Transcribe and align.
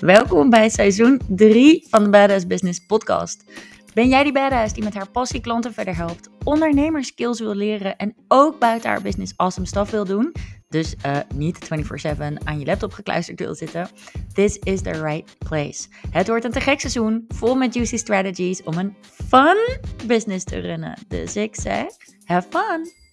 Welkom 0.00 0.50
bij 0.50 0.68
seizoen 0.68 1.20
3 1.28 1.86
van 1.90 2.04
de 2.04 2.10
Badass 2.10 2.46
Business 2.46 2.86
Podcast. 2.86 3.44
Ben 3.94 4.08
jij 4.08 4.22
die 4.22 4.32
badass 4.32 4.72
die 4.72 4.84
met 4.84 4.94
haar 4.94 5.10
passie 5.10 5.40
klanten 5.40 5.72
verder 5.72 5.96
helpt, 5.96 6.28
ondernemerskills 6.44 7.40
wil 7.40 7.54
leren 7.54 7.96
en 7.96 8.14
ook 8.28 8.58
buiten 8.58 8.90
haar 8.90 9.02
business 9.02 9.32
awesome 9.36 9.66
stuff 9.66 9.90
wil 9.90 10.04
doen? 10.04 10.32
Dus 10.68 10.94
uh, 11.06 11.16
niet 11.34 11.58
24/7 11.64 12.18
aan 12.44 12.58
je 12.58 12.64
laptop 12.64 12.92
gekluisterd 12.92 13.40
wil 13.40 13.54
zitten. 13.54 13.88
This 14.32 14.56
is 14.56 14.82
the 14.82 15.02
right 15.02 15.38
place. 15.38 15.88
Het 16.10 16.28
wordt 16.28 16.44
een 16.44 16.52
te 16.52 16.60
gek 16.60 16.80
seizoen, 16.80 17.24
vol 17.28 17.54
met 17.54 17.74
juicy 17.74 17.96
strategies 17.96 18.62
om 18.62 18.78
een 18.78 18.96
fun 19.28 19.78
business 20.06 20.44
te 20.44 20.58
runnen. 20.58 20.98
Dus 21.08 21.36
ik 21.36 21.54
zeg, 21.54 21.86
have 22.24 22.48
fun! 22.50 23.05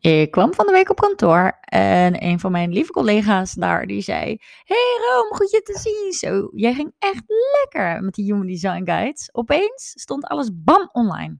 Ik 0.00 0.30
kwam 0.30 0.54
van 0.54 0.66
de 0.66 0.72
week 0.72 0.90
op 0.90 1.00
kantoor 1.00 1.58
en 1.60 2.24
een 2.24 2.40
van 2.40 2.52
mijn 2.52 2.72
lieve 2.72 2.92
collega's 2.92 3.52
daar, 3.52 3.86
die 3.86 4.00
zei... 4.00 4.38
Hey 4.64 4.98
Rome, 5.08 5.34
goed 5.34 5.50
je 5.50 5.62
te 5.62 5.78
zien. 5.78 6.12
Zo, 6.12 6.50
jij 6.54 6.74
ging 6.74 6.94
echt 6.98 7.24
lekker 7.26 8.02
met 8.02 8.14
die 8.14 8.24
Human 8.24 8.46
Design 8.46 8.84
Guides. 8.84 9.34
Opeens 9.34 9.92
stond 9.94 10.24
alles 10.24 10.50
bam 10.54 10.88
online. 10.92 11.38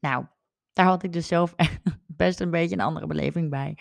Nou, 0.00 0.26
daar 0.72 0.86
had 0.86 1.02
ik 1.02 1.12
dus 1.12 1.26
zelf 1.26 1.54
best 2.06 2.40
een 2.40 2.50
beetje 2.50 2.74
een 2.74 2.80
andere 2.80 3.06
beleving 3.06 3.50
bij. 3.50 3.78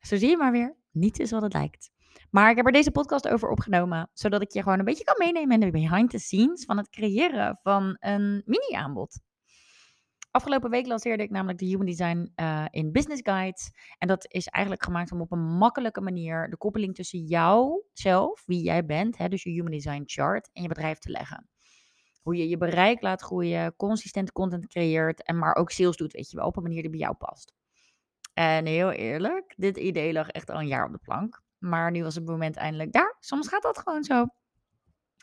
Zo 0.00 0.16
zie 0.16 0.28
je 0.28 0.36
maar 0.36 0.52
weer, 0.52 0.76
niets 0.90 1.18
is 1.18 1.30
wat 1.30 1.42
het 1.42 1.52
lijkt. 1.52 1.90
Maar 2.30 2.50
ik 2.50 2.56
heb 2.56 2.66
er 2.66 2.72
deze 2.72 2.90
podcast 2.90 3.28
over 3.28 3.48
opgenomen, 3.48 4.10
zodat 4.12 4.42
ik 4.42 4.52
je 4.52 4.62
gewoon 4.62 4.78
een 4.78 4.84
beetje 4.84 5.04
kan 5.04 5.14
meenemen 5.18 5.54
in 5.54 5.60
de 5.60 5.70
behind 5.70 6.10
the 6.10 6.18
scenes 6.18 6.64
van 6.64 6.76
het 6.76 6.88
creëren 6.88 7.58
van 7.62 7.96
een 7.98 8.42
mini-aanbod. 8.44 9.20
Afgelopen 10.32 10.70
week 10.70 10.86
lanceerde 10.86 11.22
ik 11.22 11.30
namelijk 11.30 11.58
de 11.58 11.64
Human 11.64 11.86
Design 11.86 12.32
uh, 12.36 12.64
in 12.70 12.92
Business 12.92 13.20
Guides. 13.24 13.70
En 13.98 14.08
dat 14.08 14.26
is 14.28 14.46
eigenlijk 14.46 14.84
gemaakt 14.84 15.12
om 15.12 15.20
op 15.20 15.32
een 15.32 15.56
makkelijke 15.56 16.00
manier 16.00 16.50
de 16.50 16.56
koppeling 16.56 16.94
tussen 16.94 17.18
jou 17.18 17.82
zelf, 17.92 18.42
wie 18.46 18.62
jij 18.62 18.84
bent, 18.84 19.18
hè, 19.18 19.28
dus 19.28 19.42
je 19.42 19.50
Human 19.50 19.70
Design 19.70 20.02
chart, 20.04 20.50
en 20.52 20.62
je 20.62 20.68
bedrijf 20.68 20.98
te 20.98 21.10
leggen. 21.10 21.48
Hoe 22.22 22.36
je 22.36 22.48
je 22.48 22.56
bereik 22.56 23.02
laat 23.02 23.22
groeien, 23.22 23.76
consistent 23.76 24.32
content 24.32 24.66
creëert 24.66 25.22
en 25.22 25.38
maar 25.38 25.54
ook 25.54 25.70
sales 25.70 25.96
doet, 25.96 26.12
weet 26.12 26.30
je 26.30 26.36
wel, 26.36 26.46
op 26.46 26.56
een 26.56 26.62
manier 26.62 26.82
die 26.82 26.90
bij 26.90 27.00
jou 27.00 27.14
past. 27.14 27.54
En 28.34 28.66
heel 28.66 28.90
eerlijk, 28.90 29.54
dit 29.56 29.76
idee 29.76 30.12
lag 30.12 30.28
echt 30.28 30.50
al 30.50 30.60
een 30.60 30.66
jaar 30.66 30.86
op 30.86 30.92
de 30.92 30.98
plank. 31.02 31.42
Maar 31.58 31.90
nu 31.90 32.02
was 32.02 32.14
het 32.14 32.24
moment 32.26 32.56
eindelijk 32.56 32.92
daar. 32.92 33.16
Soms 33.20 33.48
gaat 33.48 33.62
dat 33.62 33.78
gewoon 33.78 34.04
zo. 34.04 34.26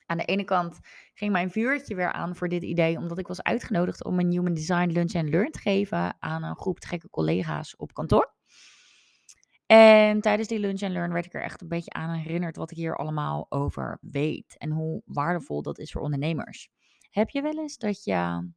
Aan 0.09 0.17
de 0.17 0.25
ene 0.25 0.43
kant 0.43 0.79
ging 1.13 1.31
mijn 1.31 1.51
vuurtje 1.51 1.95
weer 1.95 2.11
aan 2.11 2.35
voor 2.35 2.49
dit 2.49 2.63
idee, 2.63 2.97
omdat 2.97 3.17
ik 3.17 3.27
was 3.27 3.43
uitgenodigd 3.43 4.03
om 4.03 4.19
een 4.19 4.31
Human 4.31 4.53
Design 4.53 4.89
Lunch 4.89 5.13
and 5.13 5.29
Learn 5.29 5.51
te 5.51 5.59
geven 5.59 6.15
aan 6.19 6.43
een 6.43 6.55
groep 6.55 6.77
gekke 6.79 7.09
collega's 7.09 7.75
op 7.77 7.93
kantoor. 7.93 8.33
En 9.65 10.21
tijdens 10.21 10.47
die 10.47 10.59
lunch 10.59 10.81
and 10.81 10.91
learn 10.91 11.13
werd 11.13 11.25
ik 11.25 11.33
er 11.33 11.41
echt 11.41 11.61
een 11.61 11.67
beetje 11.67 11.91
aan 11.91 12.13
herinnerd 12.13 12.55
wat 12.55 12.71
ik 12.71 12.77
hier 12.77 12.95
allemaal 12.95 13.45
over 13.49 13.97
weet 14.01 14.57
en 14.57 14.71
hoe 14.71 15.01
waardevol 15.05 15.61
dat 15.61 15.79
is 15.79 15.91
voor 15.91 16.01
ondernemers. 16.01 16.69
Heb 17.09 17.29
je 17.29 17.41
wel 17.41 17.57
eens 17.57 17.77
dat 17.77 18.03
je 18.03 18.51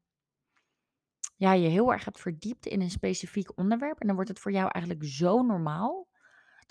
ja, 1.37 1.53
je 1.53 1.69
heel 1.69 1.93
erg 1.93 2.05
hebt 2.05 2.21
verdiept 2.21 2.67
in 2.67 2.81
een 2.81 2.91
specifiek 2.91 3.59
onderwerp 3.59 4.01
en 4.01 4.07
dan 4.07 4.15
wordt 4.15 4.31
het 4.31 4.41
voor 4.41 4.53
jou 4.53 4.71
eigenlijk 4.71 5.05
zo 5.05 5.43
normaal 5.43 6.09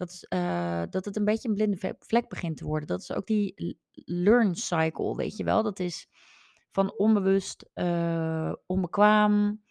dat, 0.01 0.25
uh, 0.29 0.83
dat 0.89 1.05
het 1.05 1.15
een 1.15 1.25
beetje 1.25 1.49
een 1.49 1.55
blinde 1.55 1.95
vlek 1.99 2.29
begint 2.29 2.57
te 2.57 2.65
worden. 2.65 2.87
Dat 2.87 3.01
is 3.01 3.13
ook 3.13 3.27
die 3.27 3.77
learn 3.91 4.55
cycle, 4.55 5.15
weet 5.15 5.37
je 5.37 5.43
wel. 5.43 5.63
Dat 5.63 5.79
is 5.79 6.07
van 6.69 6.97
onbewust 6.97 7.69
uh, 7.75 8.53
onbekwaam 8.65 9.63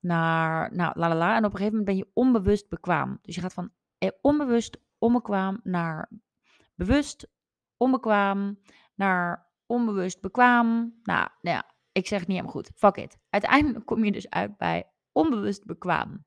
naar, 0.00 0.74
nou, 0.74 0.98
la 0.98 1.08
la 1.08 1.14
la. 1.14 1.36
En 1.36 1.44
op 1.44 1.52
een 1.52 1.58
gegeven 1.58 1.78
moment 1.78 1.84
ben 1.84 1.96
je 1.96 2.10
onbewust 2.14 2.68
bekwaam. 2.68 3.18
Dus 3.22 3.34
je 3.34 3.40
gaat 3.40 3.52
van 3.52 3.70
eh, 3.98 4.10
onbewust 4.20 4.78
onbekwaam 4.98 5.60
naar 5.62 6.10
bewust 6.74 7.28
onbekwaam 7.76 8.58
naar 8.94 9.50
onbewust 9.66 10.20
bekwaam. 10.20 10.68
Nou, 11.02 11.28
nou 11.40 11.56
ja, 11.56 11.74
ik 11.92 12.06
zeg 12.06 12.18
het 12.18 12.28
niet 12.28 12.36
helemaal 12.36 12.62
goed. 12.62 12.70
Fuck 12.74 12.96
it. 12.96 13.18
Uiteindelijk 13.30 13.86
kom 13.86 14.04
je 14.04 14.12
dus 14.12 14.30
uit 14.30 14.56
bij 14.56 14.90
onbewust 15.12 15.64
bekwaam. 15.64 16.24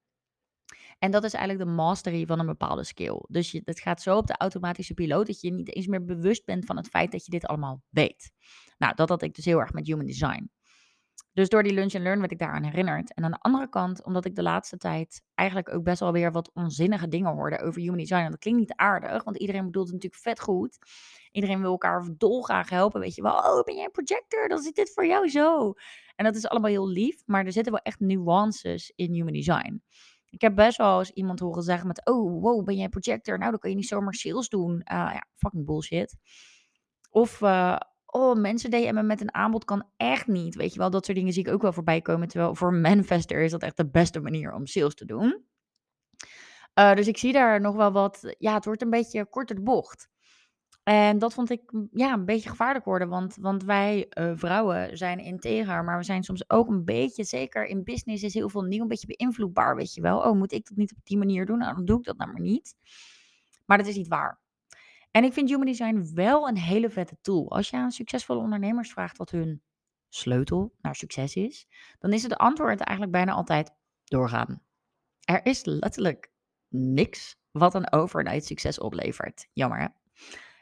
En 1.03 1.11
dat 1.11 1.23
is 1.23 1.33
eigenlijk 1.33 1.65
de 1.65 1.75
mastery 1.75 2.25
van 2.25 2.39
een 2.39 2.45
bepaalde 2.45 2.83
skill. 2.83 3.23
Dus 3.27 3.51
je, 3.51 3.61
het 3.65 3.79
gaat 3.79 4.01
zo 4.01 4.17
op 4.17 4.27
de 4.27 4.37
automatische 4.37 4.93
piloot 4.93 5.27
dat 5.27 5.41
je 5.41 5.51
niet 5.51 5.75
eens 5.75 5.87
meer 5.87 6.05
bewust 6.05 6.45
bent 6.45 6.65
van 6.65 6.77
het 6.77 6.87
feit 6.87 7.11
dat 7.11 7.25
je 7.25 7.31
dit 7.31 7.45
allemaal 7.45 7.81
weet. 7.89 8.31
Nou, 8.77 8.95
dat 8.95 9.09
had 9.09 9.21
ik 9.21 9.33
dus 9.33 9.45
heel 9.45 9.59
erg 9.59 9.73
met 9.73 9.87
human 9.87 10.05
design. 10.05 10.51
Dus 11.33 11.49
door 11.49 11.63
die 11.63 11.73
lunch 11.73 11.93
and 11.93 12.03
learn 12.03 12.19
werd 12.19 12.31
ik 12.31 12.39
daaraan 12.39 12.63
herinnerd. 12.63 13.13
En 13.13 13.23
aan 13.23 13.31
de 13.31 13.39
andere 13.39 13.69
kant, 13.69 14.03
omdat 14.03 14.25
ik 14.25 14.35
de 14.35 14.41
laatste 14.41 14.77
tijd 14.77 15.21
eigenlijk 15.33 15.73
ook 15.73 15.83
best 15.83 15.99
wel 15.99 16.11
weer 16.11 16.31
wat 16.31 16.51
onzinnige 16.53 17.07
dingen 17.07 17.33
hoorde 17.33 17.61
over 17.61 17.81
human 17.81 17.97
design. 17.97 18.23
En 18.23 18.31
dat 18.31 18.39
klinkt 18.39 18.59
niet 18.59 18.73
aardig, 18.75 19.23
want 19.23 19.37
iedereen 19.37 19.65
bedoelt 19.65 19.85
het 19.85 19.93
natuurlijk 19.93 20.21
vet 20.21 20.39
goed. 20.39 20.77
Iedereen 21.31 21.61
wil 21.61 21.71
elkaar 21.71 22.09
dolgraag 22.17 22.69
helpen, 22.69 22.99
weet 22.99 23.15
je 23.15 23.21
wel. 23.21 23.37
Oh, 23.37 23.63
ben 23.63 23.75
jij 23.75 23.83
een 23.83 23.91
projector? 23.91 24.47
Dan 24.47 24.59
zit 24.59 24.75
dit 24.75 24.91
voor 24.93 25.05
jou 25.05 25.29
zo. 25.29 25.73
En 26.15 26.25
dat 26.25 26.35
is 26.35 26.47
allemaal 26.47 26.69
heel 26.69 26.87
lief, 26.87 27.21
maar 27.25 27.45
er 27.45 27.51
zitten 27.51 27.71
wel 27.71 27.81
echt 27.81 27.99
nuances 27.99 28.91
in 28.95 29.13
human 29.13 29.33
design. 29.33 29.83
Ik 30.33 30.41
heb 30.41 30.55
best 30.55 30.77
wel 30.77 30.99
eens 30.99 31.11
iemand 31.11 31.39
horen 31.39 31.63
zeggen 31.63 31.88
met, 31.88 32.05
oh, 32.05 32.41
wow, 32.41 32.63
ben 32.66 32.75
jij 32.75 32.89
projector? 32.89 33.38
Nou, 33.38 33.49
dan 33.49 33.59
kan 33.59 33.69
je 33.69 33.75
niet 33.75 33.88
zomaar 33.88 34.13
sales 34.13 34.49
doen. 34.49 34.73
Uh, 34.73 34.81
ja, 34.88 35.25
fucking 35.35 35.66
bullshit. 35.66 36.16
Of, 37.09 37.41
uh, 37.41 37.77
oh, 38.05 38.35
mensen 38.35 38.71
DM'en 38.71 39.05
met 39.05 39.21
een 39.21 39.33
aanbod 39.33 39.66
kan 39.66 39.89
echt 39.97 40.27
niet. 40.27 40.55
Weet 40.55 40.73
je 40.73 40.79
wel, 40.79 40.89
dat 40.89 41.05
soort 41.05 41.17
dingen 41.17 41.33
zie 41.33 41.45
ik 41.45 41.53
ook 41.53 41.61
wel 41.61 41.73
voorbij 41.73 42.01
komen. 42.01 42.27
Terwijl 42.27 42.55
voor 42.55 42.73
een 42.73 42.81
manifester 42.81 43.41
is 43.41 43.51
dat 43.51 43.61
echt 43.61 43.77
de 43.77 43.89
beste 43.89 44.19
manier 44.19 44.53
om 44.53 44.66
sales 44.66 44.95
te 44.95 45.05
doen. 45.05 45.45
Uh, 46.79 46.94
dus 46.94 47.07
ik 47.07 47.17
zie 47.17 47.33
daar 47.33 47.61
nog 47.61 47.75
wel 47.75 47.91
wat, 47.91 48.35
ja, 48.38 48.53
het 48.53 48.65
wordt 48.65 48.81
een 48.81 48.89
beetje 48.89 49.25
korter 49.25 49.55
de 49.55 49.61
bocht. 49.61 50.09
En 50.83 51.19
dat 51.19 51.33
vond 51.33 51.49
ik 51.49 51.71
mm, 51.71 51.88
ja, 51.91 52.13
een 52.13 52.25
beetje 52.25 52.49
gevaarlijk 52.49 52.85
worden, 52.85 53.09
want, 53.09 53.35
want 53.35 53.63
wij 53.63 54.07
uh, 54.19 54.31
vrouwen 54.35 54.97
zijn 54.97 55.19
integer, 55.19 55.83
maar 55.83 55.97
we 55.97 56.03
zijn 56.03 56.23
soms 56.23 56.49
ook 56.49 56.67
een 56.67 56.85
beetje, 56.85 57.23
zeker 57.23 57.66
in 57.66 57.83
business 57.83 58.23
is 58.23 58.33
heel 58.33 58.49
veel 58.49 58.61
nieuw, 58.61 58.81
een 58.81 58.88
beetje 58.88 59.16
beïnvloedbaar, 59.17 59.75
weet 59.75 59.94
je 59.94 60.01
wel. 60.01 60.19
Oh, 60.19 60.38
moet 60.38 60.51
ik 60.51 60.67
dat 60.67 60.77
niet 60.77 60.91
op 60.91 60.99
die 61.03 61.17
manier 61.17 61.45
doen? 61.45 61.57
Nou, 61.57 61.75
dan 61.75 61.85
doe 61.85 61.97
ik 61.97 62.03
dat 62.03 62.17
nou 62.17 62.31
maar 62.31 62.41
niet. 62.41 62.75
Maar 63.66 63.77
dat 63.77 63.88
is 63.88 63.95
niet 63.95 64.07
waar. 64.07 64.41
En 65.11 65.23
ik 65.23 65.33
vind 65.33 65.49
Human 65.49 65.66
Design 65.66 66.11
wel 66.13 66.47
een 66.47 66.57
hele 66.57 66.89
vette 66.89 67.17
tool. 67.21 67.51
Als 67.51 67.69
je 67.69 67.77
aan 67.77 67.91
succesvolle 67.91 68.39
ondernemers 68.39 68.91
vraagt 68.91 69.17
wat 69.17 69.29
hun 69.29 69.61
sleutel 70.09 70.73
naar 70.81 70.95
succes 70.95 71.35
is, 71.35 71.67
dan 72.00 72.13
is 72.13 72.23
het 72.23 72.35
antwoord 72.35 72.79
eigenlijk 72.79 73.17
bijna 73.17 73.31
altijd 73.31 73.71
doorgaan. 74.03 74.61
Er 75.19 75.45
is 75.45 75.65
letterlijk 75.65 76.31
niks 76.67 77.35
wat 77.51 77.75
een 77.75 77.91
overnight 77.91 78.45
succes 78.45 78.79
oplevert. 78.79 79.47
Jammer 79.53 79.79
hè? 79.79 79.88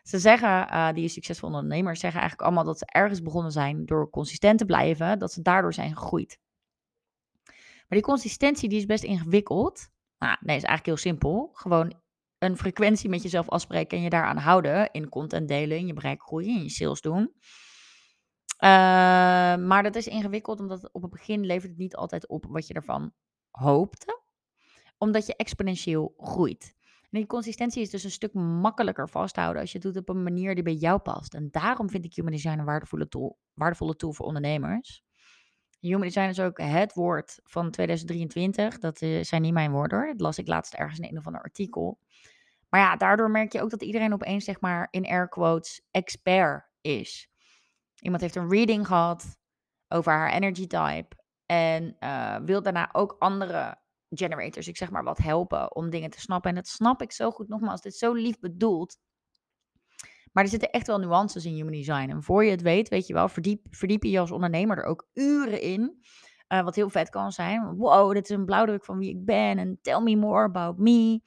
Ze 0.04 0.20
zeggen, 0.20 0.50
uh, 0.50 0.94
die 0.94 1.08
succesvolle 1.08 1.54
ondernemers 1.54 2.00
zeggen 2.00 2.20
eigenlijk 2.20 2.50
allemaal 2.50 2.74
dat 2.74 2.80
ze 2.80 2.86
ergens 2.86 3.22
begonnen 3.22 3.52
zijn 3.52 3.86
door 3.86 4.10
consistent 4.10 4.60
te 4.60 4.66
blijven, 4.66 5.20
dat 5.20 5.34
ze 5.34 5.42
daardoor 5.42 5.74
zijn 5.74 5.98
gegroeid. 5.98 6.40
Maar 7.92 8.00
die 8.00 8.02
consistentie 8.02 8.70
die 8.70 8.78
is 8.78 8.86
best 8.86 9.04
ingewikkeld. 9.04 9.90
Nou, 10.18 10.38
nee, 10.40 10.56
is 10.56 10.64
eigenlijk 10.64 10.86
heel 10.86 11.12
simpel. 11.12 11.50
Gewoon 11.54 11.94
een 12.38 12.58
frequentie 12.58 13.10
met 13.10 13.24
jezelf 13.24 13.50
afspreken 13.50 13.98
en 13.98 14.04
je 14.04 14.10
daaraan 14.10 14.38
houden 14.38 14.92
in 14.92 15.10
content 15.10 15.48
delen, 15.48 15.78
in 15.78 15.88
je 15.88 15.94
bereik 15.94 16.22
groeien, 16.22 16.56
in 16.56 16.64
je 16.64 16.70
sales 16.70 17.02
doen. 17.02 17.34
Uh, 18.64 18.70
maar 19.56 19.84
dat 19.84 19.96
is 19.96 20.08
ingewikkeld 20.08 20.60
omdat 20.60 20.90
op 20.92 21.02
het 21.02 21.12
begin 21.12 21.46
levert 21.46 21.72
het 21.72 21.80
niet 21.80 21.96
altijd 21.96 22.28
op 22.28 22.46
wat 22.50 22.68
je 22.68 22.74
ervan 22.74 23.14
hoopte, 23.50 24.22
omdat 24.98 25.26
je 25.26 25.36
exponentieel 25.36 26.14
groeit. 26.18 26.76
Die 27.12 27.26
consistentie 27.26 27.82
is 27.82 27.90
dus 27.90 28.04
een 28.04 28.12
stuk 28.12 28.34
makkelijker 28.34 29.10
vasthouden 29.10 29.62
als 29.62 29.72
je 29.72 29.78
het 29.78 29.88
doet 29.88 29.98
op 29.98 30.10
een 30.10 30.24
manier 30.24 30.56
die 30.56 30.64
bij 30.64 30.74
jou 30.74 31.00
past. 31.00 31.34
En 31.34 31.48
daarom 31.52 31.90
vind 31.90 32.06
ik 32.06 32.14
Human 32.14 32.32
Design 32.32 32.60
een 32.60 32.66
waardevolle 32.66 33.08
tool, 33.08 33.40
waardevolle 33.54 33.96
tool 33.96 34.14
voor 34.14 34.26
ondernemers. 34.26 35.04
Human 35.80 36.02
Design 36.02 36.30
is 36.30 36.40
ook 36.40 36.58
het 36.62 36.94
woord 36.94 37.40
van 37.44 37.72
2023. 37.72 38.80
Dat 38.80 39.02
uh, 39.02 39.24
zijn 39.24 39.42
niet 39.42 39.54
mijn 39.54 39.72
woorden 39.72 39.98
hoor. 39.98 40.08
Dat 40.08 40.22
las 40.22 40.38
ik 40.38 40.48
laatst 40.48 40.74
ergens 40.74 41.00
in 41.00 41.06
een 41.06 41.18
of 41.18 41.26
ander 41.26 41.42
artikel. 41.42 42.00
Maar 42.70 42.80
ja, 42.80 42.96
daardoor 42.96 43.32
merk 43.32 43.52
je 43.52 43.62
ook 43.62 43.70
dat 43.70 43.82
iedereen 43.82 44.14
opeens, 44.14 44.46
zeg 44.46 44.60
maar, 44.60 44.88
in 44.92 45.06
air 45.06 45.30
quotes, 45.30 45.82
expert 45.92 46.70
is. 46.82 47.30
Iemand 48.00 48.22
heeft 48.22 48.36
een 48.36 48.50
reading 48.50 48.88
gehad 48.88 49.38
over 49.88 50.12
haar 50.12 50.32
energy 50.32 50.68
type. 50.68 51.08
En 51.46 51.96
uh, 52.00 52.36
wil 52.46 52.62
daarna 52.62 52.90
ook 52.92 53.16
andere 53.20 53.81
generators, 54.14 54.68
ik 54.68 54.78
zeg 54.78 54.92
maar 54.92 55.04
wat, 55.04 55.18
helpen 55.18 55.76
om 55.76 55.90
dingen 55.90 56.10
te 56.10 56.20
snappen. 56.20 56.50
En 56.50 56.56
dat 56.56 56.68
snap 56.68 57.02
ik 57.02 57.12
zo 57.12 57.32
goed, 57.32 57.48
nogmaals, 57.48 57.82
dit 57.82 57.94
is 57.94 58.00
zo 58.00 58.14
lief 58.14 58.40
bedoeld. 58.40 58.98
Maar 60.32 60.44
er 60.44 60.50
zitten 60.50 60.70
echt 60.70 60.88
wel 60.88 61.00
nuances 61.00 61.46
in 61.46 61.54
human 61.54 61.72
design. 61.72 62.10
En 62.10 62.24
voor 62.24 62.46
je 62.46 62.52
het 62.52 62.62
weet, 62.62 62.90
weet 62.90 63.08
je 63.08 63.14
wel, 63.14 63.28
verdiep, 63.28 63.68
verdiep 63.70 64.04
je 64.04 64.10
je 64.10 64.20
als 64.20 64.32
ondernemer 64.32 64.78
er 64.78 64.84
ook 64.84 65.08
uren 65.14 65.62
in. 65.62 66.00
Uh, 66.54 66.64
wat 66.64 66.76
heel 66.76 66.90
vet 66.90 67.10
kan 67.10 67.32
zijn. 67.32 67.76
Wow, 67.76 68.14
dit 68.14 68.30
is 68.30 68.36
een 68.36 68.46
blauwdruk 68.46 68.86
van 68.86 68.98
wie 68.98 69.10
ik 69.10 69.26
ben. 69.26 69.58
En 69.58 69.80
tell 69.82 70.02
me 70.02 70.16
more 70.16 70.44
about 70.44 70.78
me. 70.78 71.22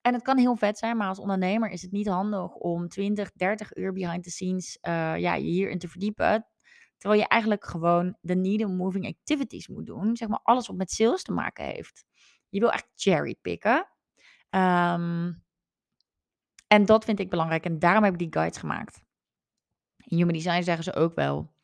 En 0.00 0.14
het 0.14 0.22
kan 0.22 0.38
heel 0.38 0.56
vet 0.56 0.78
zijn, 0.78 0.96
maar 0.96 1.08
als 1.08 1.18
ondernemer 1.18 1.70
is 1.70 1.82
het 1.82 1.92
niet 1.92 2.08
handig 2.08 2.54
om 2.54 2.88
20, 2.88 3.32
30 3.32 3.76
uur 3.76 3.92
behind 3.92 4.22
the 4.22 4.30
scenes 4.30 4.78
uh, 4.88 5.18
ja, 5.18 5.34
je 5.34 5.50
hierin 5.50 5.78
te 5.78 5.88
verdiepen. 5.88 6.46
Terwijl 7.02 7.22
je 7.22 7.28
eigenlijk 7.28 7.64
gewoon 7.64 8.16
de 8.20 8.34
needle 8.34 8.68
moving 8.68 9.06
activities 9.06 9.68
moet 9.68 9.86
doen. 9.86 10.16
Zeg 10.16 10.28
maar 10.28 10.40
alles 10.42 10.66
wat 10.66 10.76
met 10.76 10.90
sales 10.90 11.22
te 11.22 11.32
maken 11.32 11.64
heeft. 11.64 12.04
Je 12.48 12.60
wil 12.60 12.72
echt 12.72 12.88
cherrypicken. 12.94 13.88
Ehm, 14.50 15.32
en 16.66 16.84
dat 16.84 17.04
vind 17.04 17.18
ik 17.18 17.30
belangrijk 17.30 17.64
en 17.64 17.78
daarom 17.78 18.04
heb 18.04 18.12
ik 18.12 18.18
die 18.18 18.32
guides 18.32 18.58
gemaakt. 18.58 19.02
In 19.96 20.16
Human 20.16 20.32
Design 20.32 20.62
zeggen 20.62 20.84
ze 20.84 20.94
ook 20.94 21.14
wel, 21.14 21.54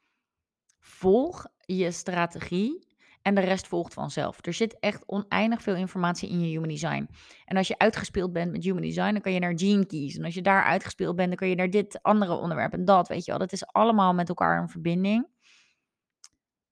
volg 0.78 1.46
je 1.64 1.90
strategie 1.90 2.87
en 3.28 3.34
de 3.34 3.40
rest 3.40 3.66
volgt 3.66 3.94
vanzelf. 3.94 4.46
Er 4.46 4.52
zit 4.52 4.78
echt 4.78 5.02
oneindig 5.06 5.62
veel 5.62 5.74
informatie 5.74 6.28
in 6.28 6.40
je 6.40 6.46
Human 6.46 6.68
Design. 6.68 7.08
En 7.44 7.56
als 7.56 7.68
je 7.68 7.78
uitgespeeld 7.78 8.32
bent 8.32 8.52
met 8.52 8.64
Human 8.64 8.82
Design, 8.82 9.12
dan 9.12 9.20
kan 9.20 9.32
je 9.32 9.38
naar 9.38 9.58
Gene 9.58 9.86
kiezen. 9.86 10.18
En 10.18 10.24
als 10.24 10.34
je 10.34 10.42
daar 10.42 10.64
uitgespeeld 10.64 11.16
bent, 11.16 11.28
dan 11.28 11.36
kan 11.36 11.48
je 11.48 11.54
naar 11.54 11.70
dit 11.70 12.02
andere 12.02 12.34
onderwerp 12.34 12.72
en 12.72 12.84
dat, 12.84 13.08
weet 13.08 13.24
je 13.24 13.30
wel. 13.30 13.40
Dat 13.40 13.52
is 13.52 13.66
allemaal 13.66 14.14
met 14.14 14.28
elkaar 14.28 14.60
een 14.60 14.68
verbinding. 14.68 15.26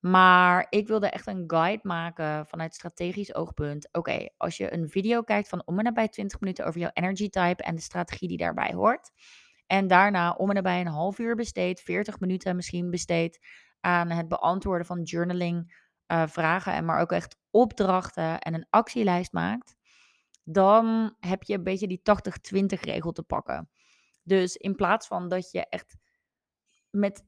Maar 0.00 0.67
ik 0.69 0.87
wilde 0.87 1.08
echt 1.08 1.26
een 1.26 1.44
guide 1.47 1.81
maken 1.82 2.47
vanuit 2.47 2.75
strategisch 2.75 3.35
oogpunt. 3.35 3.88
Oké, 3.93 4.29
als 4.37 4.56
je 4.56 4.73
een 4.73 4.88
video 4.88 5.23
kijkt 5.23 5.49
van 5.49 5.62
om 5.64 5.79
en 5.79 5.85
nabij 5.85 6.09
20 6.09 6.41
minuten 6.41 6.67
over 6.67 6.81
jouw 6.81 6.91
energy 6.93 7.29
type 7.29 7.62
en 7.62 7.75
de 7.75 7.81
strategie 7.81 8.29
die 8.29 8.37
daarbij 8.37 8.73
hoort. 8.75 9.11
En 9.67 9.87
daarna 9.87 10.32
om 10.32 10.49
en 10.49 10.55
nabij 10.55 10.81
een 10.81 10.87
half 10.87 11.19
uur 11.19 11.37
besteed, 11.37 11.81
40 11.81 12.20
minuten 12.20 12.56
misschien 12.56 12.91
besteed 12.91 13.38
aan 13.81 14.11
het 14.11 14.29
beantwoorden 14.29 14.87
van 14.87 15.02
journaling 15.02 15.85
uh, 16.12 16.26
vragen. 16.26 16.73
En 16.73 16.85
maar 16.85 17.00
ook 17.00 17.12
echt 17.12 17.37
opdrachten 17.50 18.38
en 18.41 18.55
een 18.55 18.67
actielijst 18.70 19.32
maakt. 19.32 19.75
Dan 20.44 21.17
heb 21.20 21.43
je 21.43 21.55
een 21.55 21.62
beetje 21.62 21.87
die 21.87 22.03
80-20 22.03 22.81
regel 22.81 23.12
te 23.12 23.23
pakken. 23.23 23.70
Dus 24.23 24.56
in 24.56 24.75
plaats 24.75 25.06
van 25.06 25.29
dat 25.29 25.50
je 25.50 25.67
echt 25.69 25.97
met 26.91 27.25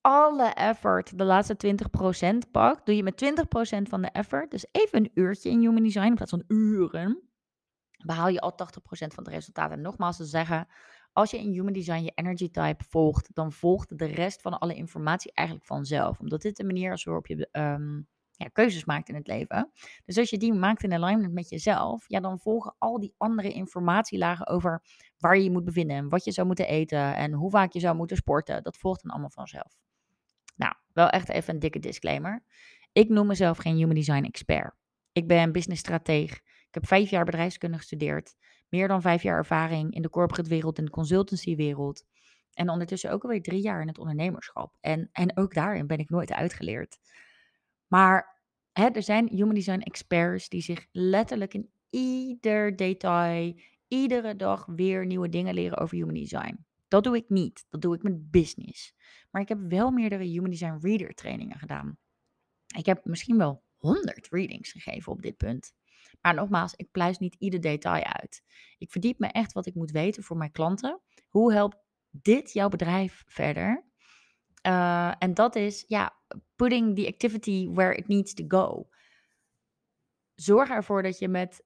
alle 0.00 0.44
effort 0.44 1.18
de 1.18 1.24
laatste 1.24 1.76
20% 2.44 2.50
pakt, 2.50 2.86
doe 2.86 2.96
je 2.96 3.02
met 3.02 3.24
20% 3.24 3.88
van 3.88 4.02
de 4.02 4.10
effort, 4.10 4.50
dus 4.50 4.66
even 4.72 4.98
een 4.98 5.10
uurtje 5.14 5.50
in 5.50 5.60
Human 5.60 5.82
Design 5.82 6.06
in 6.06 6.14
plaats 6.14 6.30
van 6.30 6.44
uren, 6.46 7.30
behaal 8.04 8.28
je 8.28 8.40
al 8.40 8.52
80% 8.52 8.56
van 8.88 9.24
het 9.24 9.28
resultaat. 9.28 9.70
En 9.70 9.80
nogmaals 9.80 10.16
te 10.16 10.24
zeggen, 10.24 10.68
als 11.12 11.30
je 11.30 11.38
in 11.38 11.52
Human 11.52 11.72
Design 11.72 12.02
je 12.02 12.12
energy 12.14 12.50
type 12.50 12.84
volgt, 12.88 13.34
dan 13.34 13.52
volgt 13.52 13.98
de 13.98 14.06
rest 14.06 14.40
van 14.42 14.58
alle 14.58 14.74
informatie 14.74 15.32
eigenlijk 15.34 15.66
vanzelf. 15.66 16.18
Omdat 16.18 16.42
dit 16.42 16.56
de 16.56 16.64
manier 16.64 16.92
is 16.92 17.04
waarop 17.04 17.26
je 17.26 17.48
um, 17.52 18.08
ja, 18.32 18.46
keuzes 18.52 18.84
maakt 18.84 19.08
in 19.08 19.14
het 19.14 19.26
leven. 19.26 19.70
Dus 20.04 20.18
als 20.18 20.30
je 20.30 20.38
die 20.38 20.52
maakt 20.52 20.82
in 20.82 20.92
alignment 20.92 21.32
met 21.32 21.48
jezelf, 21.48 22.04
ja, 22.08 22.20
dan 22.20 22.38
volgen 22.38 22.74
al 22.78 23.00
die 23.00 23.14
andere 23.16 23.52
informatielagen 23.52 24.46
over 24.46 24.82
waar 25.18 25.36
je 25.36 25.44
je 25.44 25.50
moet 25.50 25.64
bevinden 25.64 25.96
en 25.96 26.08
wat 26.08 26.24
je 26.24 26.32
zou 26.32 26.46
moeten 26.46 26.68
eten 26.68 27.16
en 27.16 27.32
hoe 27.32 27.50
vaak 27.50 27.72
je 27.72 27.80
zou 27.80 27.96
moeten 27.96 28.16
sporten. 28.16 28.62
Dat 28.62 28.76
volgt 28.76 29.02
dan 29.02 29.10
allemaal 29.10 29.30
vanzelf. 29.30 29.78
Nou, 30.56 30.74
wel 30.92 31.08
echt 31.08 31.28
even 31.28 31.54
een 31.54 31.60
dikke 31.60 31.78
disclaimer. 31.78 32.44
Ik 32.92 33.08
noem 33.08 33.26
mezelf 33.26 33.58
geen 33.58 33.76
human 33.76 33.94
design 33.94 34.24
expert. 34.24 34.74
Ik 35.12 35.26
ben 35.26 35.52
business 35.52 35.80
strateeg. 35.80 36.32
Ik 36.32 36.74
heb 36.74 36.86
vijf 36.86 37.10
jaar 37.10 37.24
bedrijfskunde 37.24 37.76
gestudeerd. 37.76 38.34
Meer 38.70 38.88
dan 38.88 39.02
vijf 39.02 39.22
jaar 39.22 39.36
ervaring 39.36 39.94
in 39.94 40.02
de 40.02 40.10
corporate 40.10 40.48
wereld 40.48 40.78
en 40.78 40.84
de 40.84 40.90
consultancy 40.90 41.56
wereld. 41.56 42.04
En 42.52 42.70
ondertussen 42.70 43.10
ook 43.10 43.22
alweer 43.22 43.42
drie 43.42 43.60
jaar 43.60 43.80
in 43.80 43.88
het 43.88 43.98
ondernemerschap. 43.98 44.76
En, 44.80 45.08
en 45.12 45.36
ook 45.36 45.54
daarin 45.54 45.86
ben 45.86 45.98
ik 45.98 46.10
nooit 46.10 46.32
uitgeleerd. 46.32 46.98
Maar 47.86 48.40
hè, 48.72 48.88
er 48.88 49.02
zijn 49.02 49.28
human 49.28 49.54
design 49.54 49.80
experts 49.80 50.48
die 50.48 50.62
zich 50.62 50.86
letterlijk 50.92 51.54
in 51.54 51.70
ieder 51.90 52.76
detail, 52.76 53.54
iedere 53.88 54.36
dag 54.36 54.66
weer 54.66 55.06
nieuwe 55.06 55.28
dingen 55.28 55.54
leren 55.54 55.78
over 55.78 55.96
human 55.96 56.14
design. 56.14 56.64
Dat 56.88 57.04
doe 57.04 57.16
ik 57.16 57.28
niet. 57.28 57.66
Dat 57.68 57.80
doe 57.80 57.94
ik 57.94 58.02
met 58.02 58.30
business. 58.30 58.94
Maar 59.30 59.42
ik 59.42 59.48
heb 59.48 59.58
wel 59.68 59.90
meerdere 59.90 60.24
Human 60.24 60.50
Design 60.50 60.78
Reader 60.80 61.14
trainingen 61.14 61.58
gedaan. 61.58 61.98
Ik 62.76 62.86
heb 62.86 63.04
misschien 63.04 63.38
wel 63.38 63.62
100 63.76 64.28
readings 64.30 64.72
gegeven 64.72 65.12
op 65.12 65.22
dit 65.22 65.36
punt. 65.36 65.74
Maar 66.20 66.34
nogmaals, 66.34 66.74
ik 66.74 66.90
pluis 66.90 67.18
niet 67.18 67.34
ieder 67.34 67.60
detail 67.60 68.04
uit. 68.04 68.42
Ik 68.78 68.90
verdiep 68.90 69.18
me 69.18 69.26
echt 69.26 69.52
wat 69.52 69.66
ik 69.66 69.74
moet 69.74 69.90
weten 69.90 70.22
voor 70.22 70.36
mijn 70.36 70.50
klanten. 70.50 71.00
Hoe 71.28 71.52
helpt 71.52 71.76
dit 72.10 72.52
jouw 72.52 72.68
bedrijf 72.68 73.22
verder? 73.26 73.88
Uh, 74.66 75.12
en 75.18 75.34
dat 75.34 75.56
is, 75.56 75.84
ja, 75.86 76.16
putting 76.56 76.96
the 76.96 77.06
activity 77.06 77.68
where 77.72 77.94
it 77.94 78.08
needs 78.08 78.34
to 78.34 78.44
go. 78.48 78.88
Zorg 80.34 80.68
ervoor 80.68 81.02
dat 81.02 81.18
je 81.18 81.28
met 81.28 81.64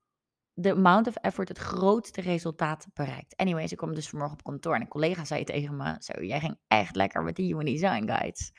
de 0.53 0.71
amount 0.71 1.07
of 1.07 1.17
effort 1.17 1.49
het 1.49 1.59
grootste 1.59 2.21
resultaat 2.21 2.87
bereikt. 2.95 3.37
Anyways, 3.37 3.73
ik 3.73 3.77
kwam 3.77 3.95
dus 3.95 4.09
vanmorgen 4.09 4.37
op 4.39 4.45
kantoor 4.45 4.75
en 4.75 4.81
een 4.81 4.89
collega 4.89 5.25
zei 5.25 5.45
tegen 5.45 5.77
me: 5.77 5.97
Zo, 5.99 6.25
jij 6.25 6.41
ging 6.41 6.59
echt 6.67 6.97
lekker 6.97 7.23
met 7.23 7.37
die 7.37 7.47
Human 7.47 7.65
Design 7.65 8.07
Guides. 8.07 8.53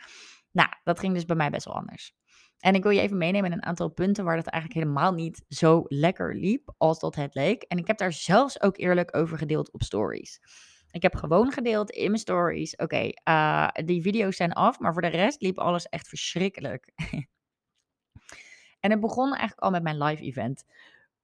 Nou, 0.52 0.70
dat 0.84 1.00
ging 1.00 1.14
dus 1.14 1.26
bij 1.26 1.36
mij 1.36 1.50
best 1.50 1.66
wel 1.66 1.76
anders. 1.76 2.16
En 2.60 2.76
ik 2.76 2.84
wil 2.84 2.92
je 2.92 3.02
even 3.02 3.18
meenemen 3.18 3.52
in 3.52 3.58
een 3.58 3.66
aantal 3.66 3.90
punten 3.90 4.26
waar 4.26 4.36
dat 4.36 4.48
eigenlijk 4.48 4.84
helemaal 4.84 5.14
niet 5.14 5.46
zo 5.48 5.84
lekker 5.88 6.36
liep 6.36 6.74
als 6.78 7.00
dat 7.00 7.16
het 7.16 7.36
leek. 7.36 7.64
En 7.64 7.78
ik 7.78 7.88
heb 7.88 7.98
daar 7.98 8.14
zelfs 8.14 8.62
ook 8.62 8.78
eerlijk 8.78 9.16
over 9.18 9.38
gedeeld 9.38 9.72
op 9.72 9.84
stories. 9.84 10.40
Ik 10.92 11.02
heb 11.02 11.16
gewoon 11.16 11.52
gedeeld 11.52 11.90
in 11.90 12.08
mijn 12.08 12.20
stories. 12.20 12.76
Oké, 12.76 13.10
uh, 13.30 13.68
die 13.86 14.02
video's 14.02 14.36
zijn 14.36 14.54
af, 14.54 14.80
maar 14.80 14.94
voor 14.94 15.02
de 15.02 15.08
rest 15.08 15.42
liep 15.42 15.60
alles 15.60 15.86
echt 15.86 16.08
verschrikkelijk. 16.08 16.92
en 18.80 18.92
het 18.92 19.00
begon 19.00 19.30
eigenlijk 19.30 19.60
al 19.60 19.72
met 19.72 19.84
mijn 19.84 20.04
live 20.04 20.24
event 20.24 20.66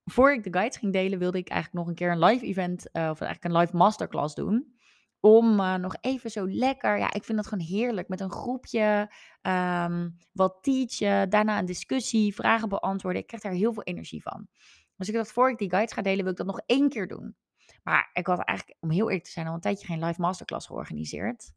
voor 0.06 0.34
ik 0.34 0.44
de 0.44 0.54
guides 0.54 0.78
ging 0.78 0.94
delen, 0.94 1.20
wilde 1.20 1.38
ik 1.38 1.50
eigenlijk 1.50 1.80
nog 1.80 1.90
een 1.90 2.00
keer 2.00 2.12
een 2.12 2.24
live 2.24 2.46
event, 2.46 2.80
uh, 2.94 3.10
of 3.10 3.22
eigenlijk 3.22 3.44
een 3.44 3.62
live 3.62 3.76
masterclass 3.76 4.36
doen. 4.36 4.80
Om 5.22 5.60
uh, 5.60 5.76
nog 5.76 5.96
even 6.02 6.32
zo 6.32 6.48
lekker, 6.48 6.98
ja, 6.98 7.14
ik 7.14 7.24
vind 7.24 7.38
dat 7.38 7.48
gewoon 7.48 7.66
heerlijk. 7.66 8.08
Met 8.08 8.20
een 8.20 8.32
groepje, 8.32 9.12
um, 9.42 10.18
wat 10.32 10.58
teachen, 10.62 11.30
daarna 11.30 11.60
een 11.60 11.66
discussie, 11.66 12.36
vragen 12.36 12.70
beantwoorden. 12.70 13.22
Ik 13.22 13.28
krijg 13.28 13.44
daar 13.44 13.52
heel 13.52 13.74
veel 13.74 13.84
energie 13.84 14.22
van. 14.22 14.48
Dus 14.96 15.08
ik 15.08 15.16
dacht, 15.16 15.32
voor 15.32 15.50
ik 15.50 15.58
die 15.58 15.70
guides 15.70 15.94
ga 15.94 16.02
delen, 16.02 16.24
wil 16.24 16.32
ik 16.32 16.38
dat 16.38 16.48
nog 16.48 16.62
één 16.66 16.90
keer 16.90 17.08
doen. 17.08 17.36
Maar 17.84 18.10
ik 18.14 18.28
had 18.28 18.40
eigenlijk, 18.40 18.78
om 18.82 18.90
heel 18.90 19.06
eerlijk 19.06 19.24
te 19.24 19.32
zijn, 19.32 19.48
al 19.48 19.54
een 19.54 19.60
tijdje 19.60 19.86
geen 19.86 20.04
live 20.04 20.22
masterclass 20.22 20.68
georganiseerd. 20.68 21.54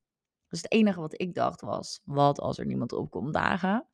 Dus 0.48 0.62
het 0.62 0.72
enige 0.72 1.00
wat 1.00 1.20
ik 1.20 1.34
dacht 1.34 1.60
was, 1.60 2.00
wat 2.04 2.40
als 2.40 2.58
er 2.58 2.66
niemand 2.66 2.92
opkomt 2.92 3.32
dagen? 3.32 3.86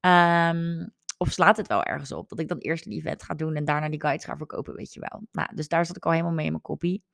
Um, 0.00 0.94
of 1.18 1.30
slaat 1.30 1.56
het 1.56 1.66
wel 1.66 1.82
ergens 1.82 2.12
op? 2.12 2.28
Dat 2.28 2.38
ik 2.38 2.48
dan 2.48 2.58
eerst 2.58 2.86
een 2.86 2.92
event 2.92 3.22
ga 3.22 3.34
doen 3.34 3.54
en 3.54 3.64
daarna 3.64 3.88
die 3.88 4.00
guides 4.00 4.24
ga 4.24 4.36
verkopen, 4.36 4.74
weet 4.74 4.94
je 4.94 5.00
wel. 5.00 5.22
Nou, 5.32 5.54
dus 5.54 5.68
daar 5.68 5.86
zat 5.86 5.96
ik 5.96 6.06
al 6.06 6.12
helemaal 6.12 6.32
mee 6.32 6.44
in 6.44 6.50
mijn 6.50 6.62
kopie. 6.62 7.04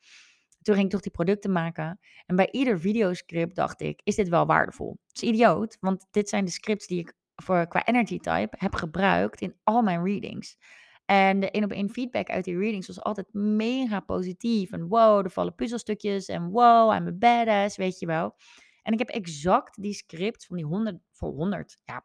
Toen 0.67 0.75
ging 0.75 0.87
ik 0.87 0.93
toch 0.93 1.03
die 1.03 1.13
producten 1.13 1.53
maken. 1.53 1.99
En 2.27 2.37
bij 2.37 2.49
ieder 2.51 2.81
videoscript 2.81 3.55
dacht 3.55 3.81
ik, 3.81 4.01
is 4.05 4.15
dit 4.15 4.29
wel 4.29 4.47
waardevol? 4.47 4.99
Het 5.07 5.23
is 5.23 5.29
idioot, 5.29 5.77
want 5.81 6.07
dit 6.11 6.29
zijn 6.29 6.45
de 6.45 6.51
scripts 6.51 6.87
die 6.87 6.99
ik 6.99 7.13
voor, 7.35 7.67
qua 7.67 7.85
energy 7.85 8.19
type 8.19 8.57
heb 8.59 8.75
gebruikt 8.75 9.41
in 9.41 9.55
al 9.63 9.83
mijn 9.83 10.05
readings. 10.05 10.57
En 11.05 11.41
de 11.41 11.51
één 11.51 11.65
op 11.65 11.71
één 11.71 11.91
feedback 11.91 12.29
uit 12.29 12.45
die 12.45 12.59
readings 12.59 12.87
was 12.87 13.01
altijd 13.03 13.33
mega 13.33 14.01
positief. 14.01 14.73
En 14.73 14.89
wow, 14.89 15.25
er 15.25 15.31
vallen 15.31 15.55
puzzelstukjes. 15.55 16.27
En 16.27 16.51
wow, 16.51 16.95
I'm 16.95 17.07
a 17.07 17.13
badass, 17.13 17.77
weet 17.77 17.99
je 17.99 18.07
wel. 18.07 18.35
En 18.83 18.93
ik 18.93 18.99
heb 18.99 19.09
exact 19.09 19.83
die 19.83 19.95
script 19.95 20.47
van 20.47 20.57
die 20.57 20.67
100 20.67 20.99
voor 21.11 21.33
100, 21.33 21.77
ja, 21.85 22.05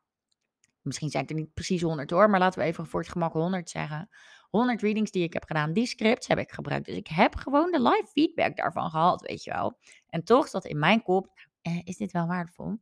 Misschien 0.81 1.09
zijn 1.09 1.24
het 1.24 1.31
er 1.31 1.38
niet 1.38 1.53
precies 1.53 1.81
100 1.81 2.09
hoor, 2.09 2.29
maar 2.29 2.39
laten 2.39 2.59
we 2.59 2.65
even 2.65 2.88
voor 2.88 3.00
het 3.00 3.09
gemak 3.09 3.33
100 3.33 3.69
zeggen. 3.69 4.09
100 4.51 4.81
readings 4.81 5.12
die 5.12 5.24
ik 5.24 5.34
heb 5.34 5.43
gedaan, 5.43 5.74
die 5.74 5.86
scripts 5.86 6.27
heb 6.27 6.38
ik 6.38 6.51
gebruikt. 6.51 6.86
Dus 6.86 6.96
ik 6.96 7.08
heb 7.08 7.36
gewoon 7.36 7.72
de 7.72 7.81
live 7.81 8.08
feedback 8.12 8.55
daarvan 8.55 8.89
gehad, 8.89 9.22
weet 9.22 9.43
je 9.43 9.51
wel. 9.51 9.77
En 10.08 10.24
toch 10.24 10.48
zat 10.48 10.65
in 10.65 10.79
mijn 10.79 11.03
kop, 11.03 11.48
eh, 11.62 11.79
is 11.84 11.98
dit 11.98 12.12
wel 12.12 12.27
waardevol? 12.27 12.77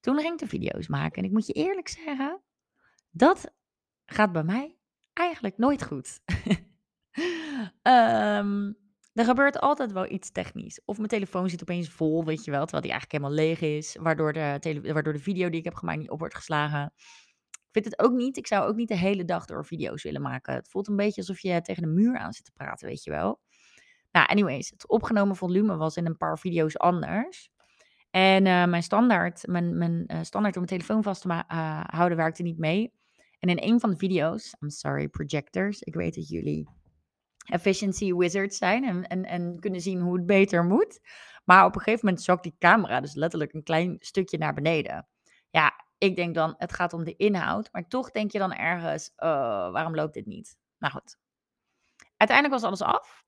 Toen 0.00 0.18
ging 0.18 0.32
ik 0.32 0.38
de 0.38 0.46
video's 0.46 0.88
maken. 0.88 1.18
En 1.18 1.24
ik 1.24 1.32
moet 1.32 1.46
je 1.46 1.52
eerlijk 1.52 1.88
zeggen, 1.88 2.42
dat 3.10 3.52
gaat 4.04 4.32
bij 4.32 4.44
mij 4.44 4.76
eigenlijk 5.12 5.58
nooit 5.58 5.84
goed. 5.84 6.20
um, 7.82 8.76
Er 9.16 9.24
gebeurt 9.24 9.60
altijd 9.60 9.92
wel 9.92 10.10
iets 10.10 10.30
technisch. 10.30 10.80
Of 10.84 10.96
mijn 10.96 11.08
telefoon 11.08 11.50
zit 11.50 11.62
opeens 11.62 11.88
vol, 11.88 12.24
weet 12.24 12.44
je 12.44 12.50
wel, 12.50 12.62
terwijl 12.62 12.82
die 12.82 12.90
eigenlijk 12.90 13.22
helemaal 13.22 13.44
leeg 13.44 13.60
is. 13.60 13.96
Waardoor 14.00 14.32
de, 14.32 14.80
waardoor 14.92 15.12
de 15.12 15.18
video 15.18 15.48
die 15.48 15.58
ik 15.58 15.64
heb 15.64 15.74
gemaakt 15.74 15.98
niet 15.98 16.10
op 16.10 16.18
wordt 16.18 16.34
geslagen. 16.34 16.92
Vind 17.76 17.88
het 17.88 17.98
ook 17.98 18.12
niet, 18.12 18.36
ik 18.36 18.46
zou 18.46 18.68
ook 18.68 18.76
niet 18.76 18.88
de 18.88 18.96
hele 18.96 19.24
dag 19.24 19.44
door 19.44 19.66
video's 19.66 20.02
willen 20.02 20.22
maken. 20.22 20.54
Het 20.54 20.68
voelt 20.68 20.88
een 20.88 20.96
beetje 20.96 21.20
alsof 21.20 21.40
je 21.40 21.60
tegen 21.60 21.82
de 21.82 21.88
muur 21.88 22.18
aan 22.18 22.32
zit 22.32 22.44
te 22.44 22.52
praten, 22.52 22.88
weet 22.88 23.04
je 23.04 23.10
wel. 23.10 23.40
Nou, 24.12 24.26
anyways, 24.26 24.70
het 24.70 24.88
opgenomen 24.88 25.36
volume 25.36 25.76
was 25.76 25.96
in 25.96 26.06
een 26.06 26.16
paar 26.16 26.38
video's 26.38 26.76
anders. 26.76 27.50
En 28.10 28.46
uh, 28.46 28.64
mijn 28.66 28.82
standaard, 28.82 29.46
mijn, 29.46 29.78
mijn 29.78 30.04
uh, 30.06 30.18
standaard 30.22 30.56
om 30.56 30.64
mijn 30.64 30.78
telefoon 30.78 31.02
vast 31.02 31.22
te 31.22 31.28
uh, 31.28 31.44
houden 31.86 32.16
werkte 32.16 32.42
niet 32.42 32.58
mee. 32.58 32.92
En 33.38 33.48
in 33.48 33.72
een 33.72 33.80
van 33.80 33.90
de 33.90 33.96
video's, 33.96 34.54
I'm 34.60 34.70
sorry 34.70 35.08
projectors, 35.08 35.80
ik 35.82 35.94
weet 35.94 36.14
dat 36.14 36.28
jullie 36.28 36.68
efficiency 37.46 38.12
wizards 38.12 38.56
zijn 38.56 38.84
en, 38.84 39.02
en, 39.06 39.24
en 39.24 39.60
kunnen 39.60 39.80
zien 39.80 40.00
hoe 40.00 40.16
het 40.16 40.26
beter 40.26 40.64
moet. 40.64 41.00
Maar 41.44 41.64
op 41.64 41.74
een 41.74 41.80
gegeven 41.80 42.06
moment 42.06 42.24
zakt 42.24 42.42
die 42.42 42.56
camera 42.58 43.00
dus 43.00 43.14
letterlijk 43.14 43.52
een 43.52 43.62
klein 43.62 43.96
stukje 43.98 44.38
naar 44.38 44.54
beneden. 44.54 45.08
Ja, 45.50 45.85
ik 45.98 46.16
denk 46.16 46.34
dan, 46.34 46.54
het 46.58 46.72
gaat 46.72 46.92
om 46.92 47.04
de 47.04 47.16
inhoud, 47.16 47.68
maar 47.72 47.88
toch 47.88 48.10
denk 48.10 48.32
je 48.32 48.38
dan 48.38 48.52
ergens, 48.52 49.12
uh, 49.16 49.28
waarom 49.70 49.94
loopt 49.94 50.14
dit 50.14 50.26
niet? 50.26 50.56
Nou 50.78 50.92
goed. 50.92 51.18
Uiteindelijk 52.16 52.60
was 52.60 52.68
alles 52.68 52.82
af. 52.82 53.24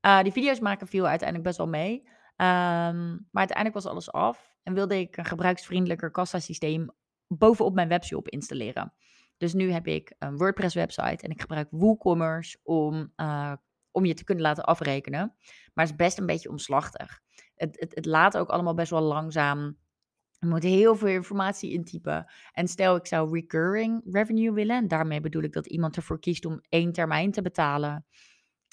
Uh, 0.00 0.22
die 0.22 0.32
video's 0.32 0.60
maken 0.60 0.86
viel 0.86 1.06
uiteindelijk 1.06 1.48
best 1.48 1.58
wel 1.58 1.68
mee. 1.68 2.02
Um, 2.04 3.28
maar 3.30 3.46
uiteindelijk 3.46 3.74
was 3.74 3.86
alles 3.86 4.12
af 4.12 4.56
en 4.62 4.74
wilde 4.74 4.98
ik 4.98 5.16
een 5.16 5.24
gebruiksvriendelijker 5.24 6.10
kassasysteem 6.10 6.90
bovenop 7.26 7.74
mijn 7.74 7.88
webshop 7.88 8.28
installeren. 8.28 8.94
Dus 9.36 9.52
nu 9.52 9.72
heb 9.72 9.86
ik 9.86 10.14
een 10.18 10.36
WordPress 10.36 10.74
website 10.74 11.24
en 11.24 11.30
ik 11.30 11.40
gebruik 11.40 11.68
WooCommerce 11.70 12.58
om 12.62 13.12
uh, 13.16 13.52
om 13.90 14.04
je 14.04 14.14
te 14.14 14.24
kunnen 14.24 14.44
laten 14.44 14.64
afrekenen. 14.64 15.34
Maar 15.74 15.84
het 15.84 15.94
is 15.94 16.04
best 16.04 16.18
een 16.18 16.26
beetje 16.26 16.48
omslachtig. 16.48 17.20
Het, 17.54 17.80
het, 17.80 17.94
het 17.94 18.06
laat 18.06 18.36
ook 18.36 18.48
allemaal 18.48 18.74
best 18.74 18.90
wel 18.90 19.00
langzaam. 19.00 19.78
Je 20.38 20.46
moet 20.46 20.62
heel 20.62 20.96
veel 20.96 21.08
informatie 21.08 21.72
intypen. 21.72 22.26
En 22.52 22.68
stel 22.68 22.96
ik 22.96 23.06
zou 23.06 23.32
recurring 23.32 24.02
revenue 24.12 24.52
willen. 24.52 24.76
En 24.76 24.88
daarmee 24.88 25.20
bedoel 25.20 25.42
ik 25.42 25.52
dat 25.52 25.66
iemand 25.66 25.96
ervoor 25.96 26.20
kiest 26.20 26.44
om 26.44 26.60
één 26.68 26.92
termijn 26.92 27.30
te 27.30 27.42
betalen. 27.42 28.06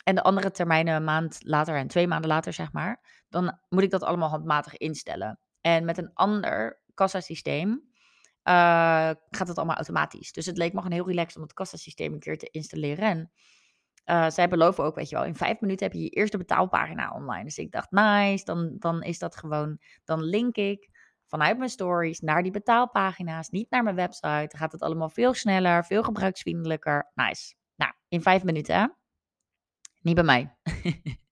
En 0.03 0.15
de 0.15 0.23
andere 0.23 0.51
termijnen 0.51 0.95
een 0.95 1.03
maand 1.03 1.39
later 1.43 1.75
en 1.75 1.87
twee 1.87 2.07
maanden 2.07 2.29
later, 2.29 2.53
zeg 2.53 2.71
maar. 2.71 3.23
Dan 3.29 3.59
moet 3.69 3.83
ik 3.83 3.91
dat 3.91 4.03
allemaal 4.03 4.29
handmatig 4.29 4.77
instellen. 4.77 5.39
En 5.61 5.85
met 5.85 5.97
een 5.97 6.13
ander 6.13 6.81
kassasysteem 6.93 7.69
uh, 7.69 9.11
gaat 9.29 9.47
het 9.47 9.57
allemaal 9.57 9.75
automatisch. 9.75 10.31
Dus 10.31 10.45
het 10.45 10.57
leek 10.57 10.73
me 10.73 10.81
gewoon 10.81 10.95
heel 10.95 11.07
relaxed 11.07 11.35
om 11.35 11.41
het 11.41 11.53
kassasysteem 11.53 12.13
een 12.13 12.19
keer 12.19 12.37
te 12.37 12.49
installeren. 12.49 13.03
En 13.03 13.31
uh, 14.05 14.29
zij 14.29 14.47
beloven 14.47 14.83
ook, 14.83 14.95
weet 14.95 15.09
je 15.09 15.15
wel, 15.15 15.25
in 15.25 15.35
vijf 15.35 15.59
minuten 15.59 15.85
heb 15.85 15.95
je 15.95 16.03
je 16.03 16.09
eerste 16.09 16.37
betaalpagina 16.37 17.11
online. 17.11 17.43
Dus 17.43 17.57
ik 17.57 17.71
dacht, 17.71 17.91
nice, 17.91 18.45
dan, 18.45 18.75
dan 18.79 19.03
is 19.03 19.19
dat 19.19 19.35
gewoon, 19.35 19.79
dan 20.03 20.23
link 20.23 20.55
ik 20.55 20.89
vanuit 21.25 21.57
mijn 21.57 21.69
stories 21.69 22.19
naar 22.19 22.43
die 22.43 22.51
betaalpagina's, 22.51 23.49
niet 23.49 23.69
naar 23.69 23.83
mijn 23.83 23.95
website. 23.95 24.47
Dan 24.47 24.59
gaat 24.59 24.71
het 24.71 24.81
allemaal 24.81 25.09
veel 25.09 25.33
sneller, 25.33 25.85
veel 25.85 26.03
gebruiksvriendelijker. 26.03 27.11
Nice. 27.13 27.53
Nou, 27.75 27.93
in 28.07 28.21
vijf 28.21 28.43
minuten, 28.43 28.75
hè? 28.75 28.87
Niet 30.01 30.15
bij 30.15 30.23
mij. 30.23 30.55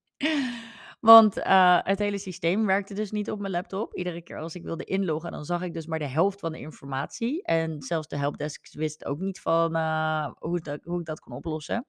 Want 1.00 1.38
uh, 1.38 1.80
het 1.82 2.00
hele 2.00 2.18
systeem 2.18 2.66
werkte 2.66 2.94
dus 2.94 3.12
niet 3.12 3.32
op 3.32 3.40
mijn 3.40 3.52
laptop. 3.52 3.96
Iedere 3.96 4.22
keer 4.22 4.38
als 4.38 4.56
ik 4.56 4.64
wilde 4.64 4.84
inloggen, 4.84 5.32
dan 5.32 5.46
zag 5.46 5.62
ik 5.62 5.74
dus 5.74 5.86
maar 5.86 6.00
de 6.00 6.08
helft 6.08 6.40
van 6.40 6.52
de 6.52 6.60
informatie. 6.60 7.44
En 7.44 7.82
zelfs 7.82 8.08
de 8.08 8.18
helpdesk 8.18 8.74
wist 8.74 9.06
ook 9.06 9.20
niet 9.20 9.42
van 9.42 9.76
uh, 9.76 10.32
hoe, 10.40 10.60
dat, 10.60 10.84
hoe 10.84 11.00
ik 11.00 11.06
dat 11.06 11.20
kon 11.20 11.34
oplossen. 11.34 11.86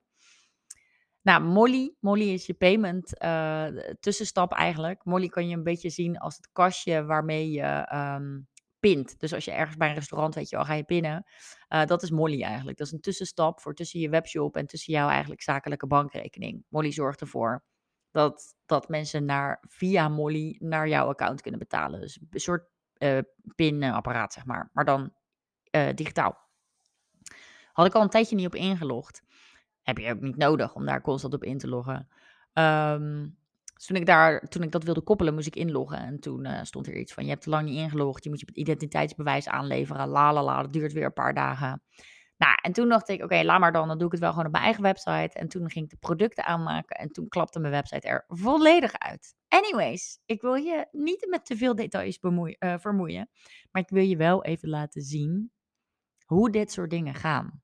Nou, 1.25 1.43
Molly. 1.43 1.95
Molly 2.01 2.33
is 2.33 2.47
je 2.47 2.55
payment 2.55 3.23
uh, 3.23 3.67
tussenstap 4.01 4.53
eigenlijk. 4.53 5.05
Molly 5.05 5.29
kan 5.29 5.49
je 5.49 5.57
een 5.57 5.63
beetje 5.63 5.91
zien 5.91 6.19
als 6.19 6.37
het 6.37 6.49
kastje 6.53 7.05
waarmee 7.05 7.51
je 7.51 7.89
um, 7.95 8.49
pint. 8.81 9.21
Dus 9.21 9.35
als 9.35 9.45
je 9.45 9.51
ergens 9.51 9.77
bij 9.77 9.89
een 9.89 9.95
restaurant, 9.95 10.35
weet 10.35 10.49
je 10.49 10.57
wel, 10.57 10.65
ga 10.65 10.75
je 10.75 10.85
pinnen. 10.85 11.27
Uh, 11.69 11.85
dat 11.85 12.03
is 12.03 12.11
Molly 12.11 12.43
eigenlijk. 12.43 12.79
Dat 12.79 12.87
is 12.87 12.93
een 12.93 13.01
tussenstap 13.01 13.61
voor 13.61 13.75
tussen 13.75 14.01
je 14.01 14.09
webshop 14.09 14.57
en 14.57 14.67
tussen 14.67 14.93
jouw 14.93 15.09
eigenlijk 15.09 15.43
zakelijke 15.43 15.87
bankrekening. 15.87 16.65
Molly 16.69 16.93
zorgt 16.93 17.21
ervoor 17.21 17.65
dat, 18.11 18.55
dat 18.67 18.89
mensen 18.89 19.25
naar, 19.25 19.65
via 19.69 20.09
Molly 20.09 20.57
naar 20.59 20.89
jouw 20.89 21.09
account 21.09 21.41
kunnen 21.41 21.61
betalen. 21.61 22.01
Dus 22.01 22.21
een 22.31 22.41
soort 22.41 22.69
uh, 22.99 23.19
pinapparaat, 23.55 24.33
zeg 24.33 24.45
maar. 24.45 24.71
Maar 24.73 24.85
dan 24.85 25.13
digitaal. 25.95 26.43
Had 27.73 27.87
ik 27.87 27.95
al 27.95 28.03
een 28.03 28.09
tijdje 28.09 28.37
niet 28.37 28.47
op 28.47 28.55
ingelogd. 28.55 29.23
Heb 29.85 29.99
je 29.99 30.13
ook 30.13 30.21
niet 30.21 30.37
nodig 30.37 30.75
om 30.75 30.85
daar 30.85 31.01
constant 31.01 31.35
op 31.35 31.45
in 31.45 31.59
te 31.59 31.69
loggen. 31.69 32.09
Um, 32.53 33.37
dus 33.75 33.87
toen 33.87 33.97
ik, 33.97 34.07
daar, 34.07 34.41
toen 34.41 34.63
ik 34.63 34.71
dat 34.71 34.85
wilde 34.85 35.01
koppelen, 35.01 35.35
moest 35.35 35.47
ik 35.47 35.57
inloggen. 35.57 35.99
En 35.99 36.21
toen 36.21 36.45
uh, 36.45 36.63
stond 36.63 36.87
er 36.87 36.97
iets 36.97 37.13
van: 37.13 37.25
Je 37.25 37.31
hebt 37.31 37.43
te 37.43 37.51
lang 37.51 37.69
niet 37.69 37.79
ingelogd. 37.79 38.25
Je 38.25 38.31
moet 38.31 38.41
je 38.41 38.47
identiteitsbewijs 38.53 39.49
aanleveren. 39.49 40.09
La 40.09 40.33
la 40.33 40.43
la. 40.43 40.63
Dat 40.63 40.73
duurt 40.73 40.93
weer 40.93 41.05
een 41.05 41.13
paar 41.13 41.35
dagen. 41.35 41.83
Nou, 42.37 42.55
en 42.63 42.73
toen 42.73 42.89
dacht 42.89 43.09
ik: 43.09 43.23
Oké, 43.23 43.43
laat 43.43 43.61
maar 43.61 43.73
dan. 43.73 43.89
Dan 43.89 43.99
doe 43.99 44.07
ik 44.07 44.13
het 44.13 44.21
wel 44.21 44.31
gewoon 44.31 44.47
op 44.47 44.53
mijn 44.53 44.65
eigen 44.65 44.83
website. 44.83 45.39
En 45.39 45.49
toen 45.49 45.71
ging 45.71 45.85
ik 45.85 45.91
de 45.91 45.97
producten 45.97 46.45
aanmaken. 46.45 46.97
En 46.97 47.09
toen 47.09 47.29
klapte 47.29 47.61
mijn 47.61 47.73
website 47.73 48.09
er 48.09 48.25
volledig 48.29 48.99
uit. 48.99 49.35
Anyways, 49.49 50.21
ik 50.27 50.41
wil 50.41 50.55
je 50.55 50.89
niet 50.93 51.27
met 51.31 51.47
te 51.47 51.57
veel 51.57 51.75
details 51.75 52.19
bemoeien, 52.19 52.57
uh, 52.59 52.75
vermoeien. 52.79 53.29
Maar 53.71 53.83
ik 53.83 53.89
wil 53.89 54.05
je 54.05 54.17
wel 54.17 54.45
even 54.45 54.69
laten 54.69 55.03
zien 55.03 55.53
hoe 56.25 56.51
dit 56.51 56.73
soort 56.73 56.91
dingen 56.91 57.15
gaan. 57.15 57.63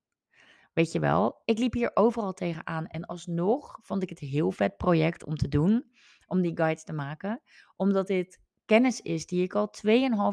Weet 0.73 0.93
je 0.93 1.01
wel, 1.01 1.43
ik 1.45 1.59
liep 1.59 1.73
hier 1.73 1.91
overal 1.95 2.33
tegenaan 2.33 2.87
en 2.87 3.05
alsnog 3.05 3.79
vond 3.83 4.03
ik 4.03 4.09
het 4.09 4.21
een 4.21 4.29
heel 4.29 4.51
vet 4.51 4.77
project 4.77 5.25
om 5.25 5.37
te 5.37 5.49
doen, 5.49 5.91
om 6.27 6.41
die 6.41 6.57
guides 6.57 6.85
te 6.85 6.93
maken, 6.93 7.43
omdat 7.77 8.07
dit 8.07 8.41
kennis 8.65 9.01
is 9.01 9.27
die 9.27 9.43
ik 9.43 9.55
al 9.55 9.73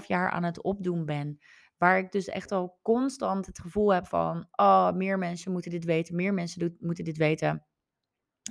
2,5 0.01 0.05
jaar 0.07 0.29
aan 0.29 0.43
het 0.43 0.61
opdoen 0.61 1.05
ben. 1.05 1.37
Waar 1.77 1.97
ik 1.97 2.11
dus 2.11 2.27
echt 2.27 2.51
al 2.51 2.79
constant 2.81 3.45
het 3.45 3.59
gevoel 3.59 3.93
heb 3.93 4.07
van, 4.07 4.47
oh, 4.51 4.91
meer 4.91 5.17
mensen 5.17 5.51
moeten 5.51 5.71
dit 5.71 5.85
weten, 5.85 6.15
meer 6.15 6.33
mensen 6.33 6.77
moeten 6.79 7.03
dit 7.03 7.17
weten. 7.17 7.65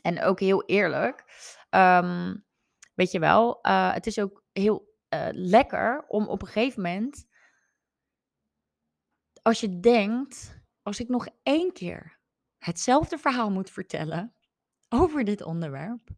En 0.02 0.22
ook 0.22 0.40
heel 0.40 0.64
eerlijk, 0.64 1.24
um, 1.70 2.44
weet 2.94 3.10
je 3.10 3.18
wel, 3.18 3.58
uh, 3.62 3.92
het 3.92 4.06
is 4.06 4.20
ook 4.20 4.44
heel 4.52 4.94
uh, 5.14 5.28
lekker 5.30 6.04
om 6.08 6.28
op 6.28 6.42
een 6.42 6.48
gegeven 6.48 6.82
moment, 6.82 7.26
als 9.42 9.60
je 9.60 9.80
denkt, 9.80 10.55
als 10.86 11.00
ik 11.00 11.08
nog 11.08 11.28
één 11.42 11.72
keer 11.72 12.18
hetzelfde 12.58 13.18
verhaal 13.18 13.50
moet 13.50 13.70
vertellen 13.70 14.32
over 15.00 15.24
dit 15.24 15.42
onderwerp, 15.42 16.08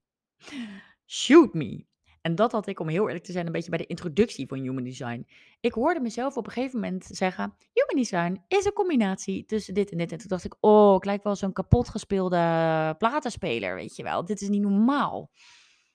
shoot 1.07 1.55
me. 1.55 1.87
En 2.21 2.35
dat 2.35 2.53
had 2.53 2.67
ik, 2.67 2.81
om 2.81 2.89
heel 2.89 3.07
eerlijk 3.07 3.25
te 3.25 3.33
zijn, 3.33 3.47
een 3.47 3.53
beetje 3.53 3.71
bij 3.71 3.79
de 3.79 3.87
introductie 3.87 4.47
van 4.47 4.59
Human 4.59 4.85
Design. 4.85 5.27
Ik 5.61 5.73
hoorde 5.73 6.01
mezelf 6.01 6.37
op 6.37 6.47
een 6.47 6.53
gegeven 6.53 6.81
moment 6.81 7.05
zeggen: 7.05 7.55
Human 7.73 7.97
Design 8.03 8.45
is 8.49 8.65
een 8.65 8.73
combinatie 8.73 9.45
tussen 9.45 9.75
dit 9.75 9.91
en 9.91 9.99
dit. 9.99 10.13
En 10.13 10.19
toen 10.19 10.29
dacht 10.29 10.45
ik: 10.45 10.57
Oh, 10.61 10.95
ik 10.95 11.05
lijk 11.05 11.23
wel 11.23 11.37
zo'n 11.37 11.53
kapot 11.53 11.89
gespeelde 11.89 12.95
platenspeler, 12.99 13.75
weet 13.75 13.97
je 13.97 14.03
wel. 14.03 14.25
Dit 14.25 14.41
is 14.41 14.49
niet 14.49 14.63
normaal 14.63 15.31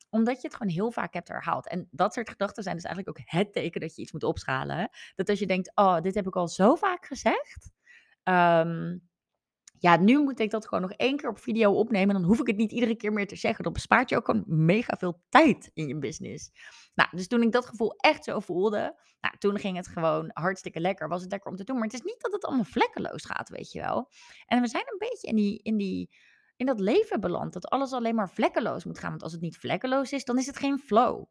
omdat 0.10 0.42
je 0.42 0.48
het 0.48 0.56
gewoon 0.56 0.74
heel 0.74 0.92
vaak 0.92 1.14
hebt 1.14 1.28
herhaald. 1.28 1.68
En 1.68 1.88
dat 1.92 2.14
soort 2.14 2.30
gedachten 2.30 2.64
zijn 2.64 2.76
dus 2.76 2.86
eigenlijk 2.86 3.18
ook 3.18 3.26
het 3.30 3.54
teken 3.54 3.82
dat 3.82 3.96
je 3.96 4.02
iets 4.02 4.12
moet 4.12 4.24
opschalen. 4.24 4.90
Dat 5.16 5.30
als 5.30 5.40
je 5.40 5.48
denkt, 5.48 5.72
oh, 5.76 6.02
dit 6.02 6.16
heb 6.16 6.28
ik 6.28 6.36
al 6.36 6.48
zo 6.48 6.76
vaak 6.76 7.06
gezegd. 7.06 7.72
Um, 8.24 9.02
ja, 9.84 9.98
nu 9.98 10.24
moet 10.24 10.40
ik 10.40 10.52
dat 10.52 10.68
gewoon 10.68 10.84
nog 10.84 10.92
één 10.92 11.18
keer 11.18 11.30
op 11.30 11.40
video 11.40 11.72
opnemen. 11.72 12.16
Dan 12.16 12.24
hoef 12.24 12.40
ik 12.40 12.48
het 12.48 12.56
niet 12.56 12.72
iedere 12.72 12.96
keer 12.96 13.14
meer 13.14 13.28
te 13.28 13.36
zeggen. 13.36 13.64
Dat 13.64 13.74
bespaart 13.74 14.10
je 14.10 14.16
ook 14.16 14.26
gewoon 14.26 14.44
mega 14.48 14.96
veel 14.98 15.22
tijd 15.30 15.72
in 15.74 15.88
je 15.88 15.98
business. 15.98 16.52
Nou, 16.94 17.10
dus 17.12 17.28
toen 17.28 17.42
ik 17.42 17.52
dat 17.52 17.66
gevoel 17.66 17.96
echt 17.96 18.24
zo 18.24 18.40
voelde, 18.40 19.00
nou, 19.22 19.38
toen 19.38 19.60
ging 19.60 19.78
het 19.78 19.88
gewoon 19.88 20.30
hartstikke 20.34 20.80
lekker. 20.80 21.08
Was 21.08 21.22
het 21.22 21.32
lekker 21.32 21.52
om 21.52 21.58
te 21.58 21.64
doen. 21.64 21.76
Maar 21.76 21.86
het 21.86 21.94
is 21.94 22.02
niet 22.02 22.22
dat 22.22 22.32
het 22.32 22.46
allemaal 22.46 22.64
vlekkeloos 22.64 23.26
gaat, 23.26 23.50
weet 23.50 23.72
je 23.72 23.80
wel. 23.80 24.10
En 24.46 24.62
we 24.62 24.68
zijn 24.68 24.84
een 24.88 25.10
beetje 25.10 25.28
in, 25.28 25.36
die, 25.36 25.60
in, 25.64 25.78
die, 25.78 26.10
in 26.56 26.66
dat 26.66 26.80
leven 26.80 27.20
beland. 27.20 27.54
Dat 27.54 27.68
alles 27.68 27.92
alleen 27.92 28.16
maar 28.16 28.30
vlekkeloos 28.30 28.86
moet 28.86 29.00
gaan. 29.00 29.10
Want 29.10 29.24
als 29.24 29.32
het 29.32 29.42
niet 29.42 29.58
vlekkeloos 29.58 30.12
is, 30.12 30.24
dan 30.24 30.38
is 30.38 30.46
het 30.46 30.58
geen 30.58 30.80
flow. 30.80 31.26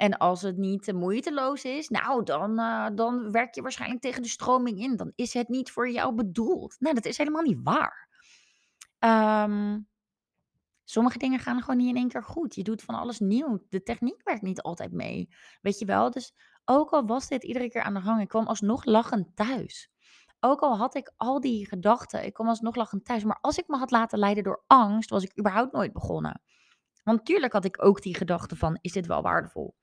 En 0.00 0.18
als 0.18 0.42
het 0.42 0.56
niet 0.56 0.92
moeiteloos 0.92 1.64
is, 1.64 1.88
nou, 1.88 2.24
dan, 2.24 2.58
uh, 2.58 2.86
dan 2.94 3.30
werk 3.30 3.54
je 3.54 3.62
waarschijnlijk 3.62 4.00
tegen 4.00 4.22
de 4.22 4.28
stroming 4.28 4.78
in. 4.78 4.96
Dan 4.96 5.12
is 5.14 5.34
het 5.34 5.48
niet 5.48 5.70
voor 5.70 5.90
jou 5.90 6.14
bedoeld. 6.14 6.76
Nee, 6.78 6.94
dat 6.94 7.04
is 7.04 7.18
helemaal 7.18 7.42
niet 7.42 7.58
waar. 7.62 8.08
Um, 8.98 9.88
sommige 10.84 11.18
dingen 11.18 11.38
gaan 11.38 11.60
gewoon 11.60 11.76
niet 11.76 11.88
in 11.88 11.96
één 11.96 12.08
keer 12.08 12.24
goed. 12.24 12.54
Je 12.54 12.62
doet 12.62 12.82
van 12.82 12.94
alles 12.94 13.18
nieuw. 13.18 13.66
De 13.68 13.82
techniek 13.82 14.20
werkt 14.24 14.42
niet 14.42 14.62
altijd 14.62 14.92
mee. 14.92 15.28
Weet 15.60 15.78
je 15.78 15.84
wel? 15.84 16.10
Dus 16.10 16.34
ook 16.64 16.90
al 16.90 17.06
was 17.06 17.28
dit 17.28 17.44
iedere 17.44 17.70
keer 17.70 17.82
aan 17.82 17.94
de 17.94 18.00
gang, 18.00 18.20
ik 18.20 18.28
kwam 18.28 18.46
alsnog 18.46 18.84
lachend 18.84 19.36
thuis. 19.36 19.90
Ook 20.40 20.60
al 20.60 20.76
had 20.76 20.94
ik 20.94 21.12
al 21.16 21.40
die 21.40 21.66
gedachten, 21.66 22.24
ik 22.24 22.32
kwam 22.32 22.48
alsnog 22.48 22.74
lachend 22.74 23.04
thuis. 23.04 23.24
Maar 23.24 23.38
als 23.40 23.58
ik 23.58 23.68
me 23.68 23.76
had 23.76 23.90
laten 23.90 24.18
leiden 24.18 24.44
door 24.44 24.64
angst, 24.66 25.10
was 25.10 25.24
ik 25.24 25.38
überhaupt 25.38 25.72
nooit 25.72 25.92
begonnen. 25.92 26.42
Want 27.10 27.22
natuurlijk 27.22 27.52
had 27.52 27.64
ik 27.64 27.84
ook 27.84 28.02
die 28.02 28.16
gedachte 28.16 28.56
van, 28.56 28.78
is 28.80 28.92
dit 28.92 29.06
wel 29.06 29.22
waardevol? 29.22 29.76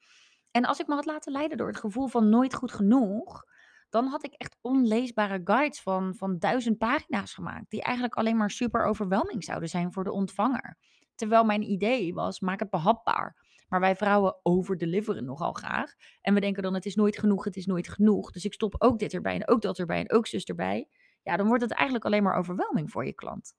En 0.51 0.65
als 0.65 0.79
ik 0.79 0.87
me 0.87 0.95
had 0.95 1.05
laten 1.05 1.31
leiden 1.31 1.57
door 1.57 1.67
het 1.67 1.79
gevoel 1.79 2.07
van 2.07 2.29
nooit 2.29 2.53
goed 2.53 2.71
genoeg, 2.71 3.43
dan 3.89 4.05
had 4.05 4.25
ik 4.25 4.33
echt 4.33 4.57
onleesbare 4.61 5.41
guides 5.43 5.81
van, 5.81 6.15
van 6.15 6.39
duizend 6.39 6.77
pagina's 6.77 7.33
gemaakt, 7.33 7.69
die 7.69 7.81
eigenlijk 7.81 8.15
alleen 8.15 8.37
maar 8.37 8.51
super 8.51 8.85
overweldigend 8.85 9.43
zouden 9.43 9.69
zijn 9.69 9.93
voor 9.93 10.03
de 10.03 10.11
ontvanger. 10.11 10.77
Terwijl 11.15 11.43
mijn 11.43 11.61
idee 11.61 12.13
was, 12.13 12.39
maak 12.39 12.59
het 12.59 12.69
behapbaar. 12.69 13.35
Maar 13.67 13.79
wij 13.79 13.95
vrouwen 13.95 14.39
overdeliveren 14.43 15.25
nogal 15.25 15.53
graag. 15.53 15.93
En 16.21 16.33
we 16.33 16.39
denken 16.39 16.63
dan, 16.63 16.73
het 16.73 16.85
is 16.85 16.95
nooit 16.95 17.17
genoeg, 17.17 17.43
het 17.43 17.55
is 17.55 17.65
nooit 17.65 17.87
genoeg. 17.87 18.31
Dus 18.31 18.45
ik 18.45 18.53
stop 18.53 18.75
ook 18.77 18.99
dit 18.99 19.13
erbij 19.13 19.35
en 19.35 19.47
ook 19.47 19.61
dat 19.61 19.79
erbij 19.79 19.99
en 19.99 20.11
ook 20.11 20.27
zus 20.27 20.43
erbij. 20.43 20.89
Ja, 21.23 21.37
dan 21.37 21.47
wordt 21.47 21.63
het 21.63 21.71
eigenlijk 21.71 22.05
alleen 22.05 22.23
maar 22.23 22.37
overweldigend 22.37 22.91
voor 22.91 23.05
je 23.05 23.13
klant. 23.13 23.55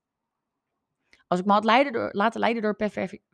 Als 1.29 1.41
ik 1.41 1.47
me 1.47 1.53
had 1.53 1.93
door, 1.93 2.09
laten 2.13 2.41
leiden 2.41 2.63
door 2.63 2.77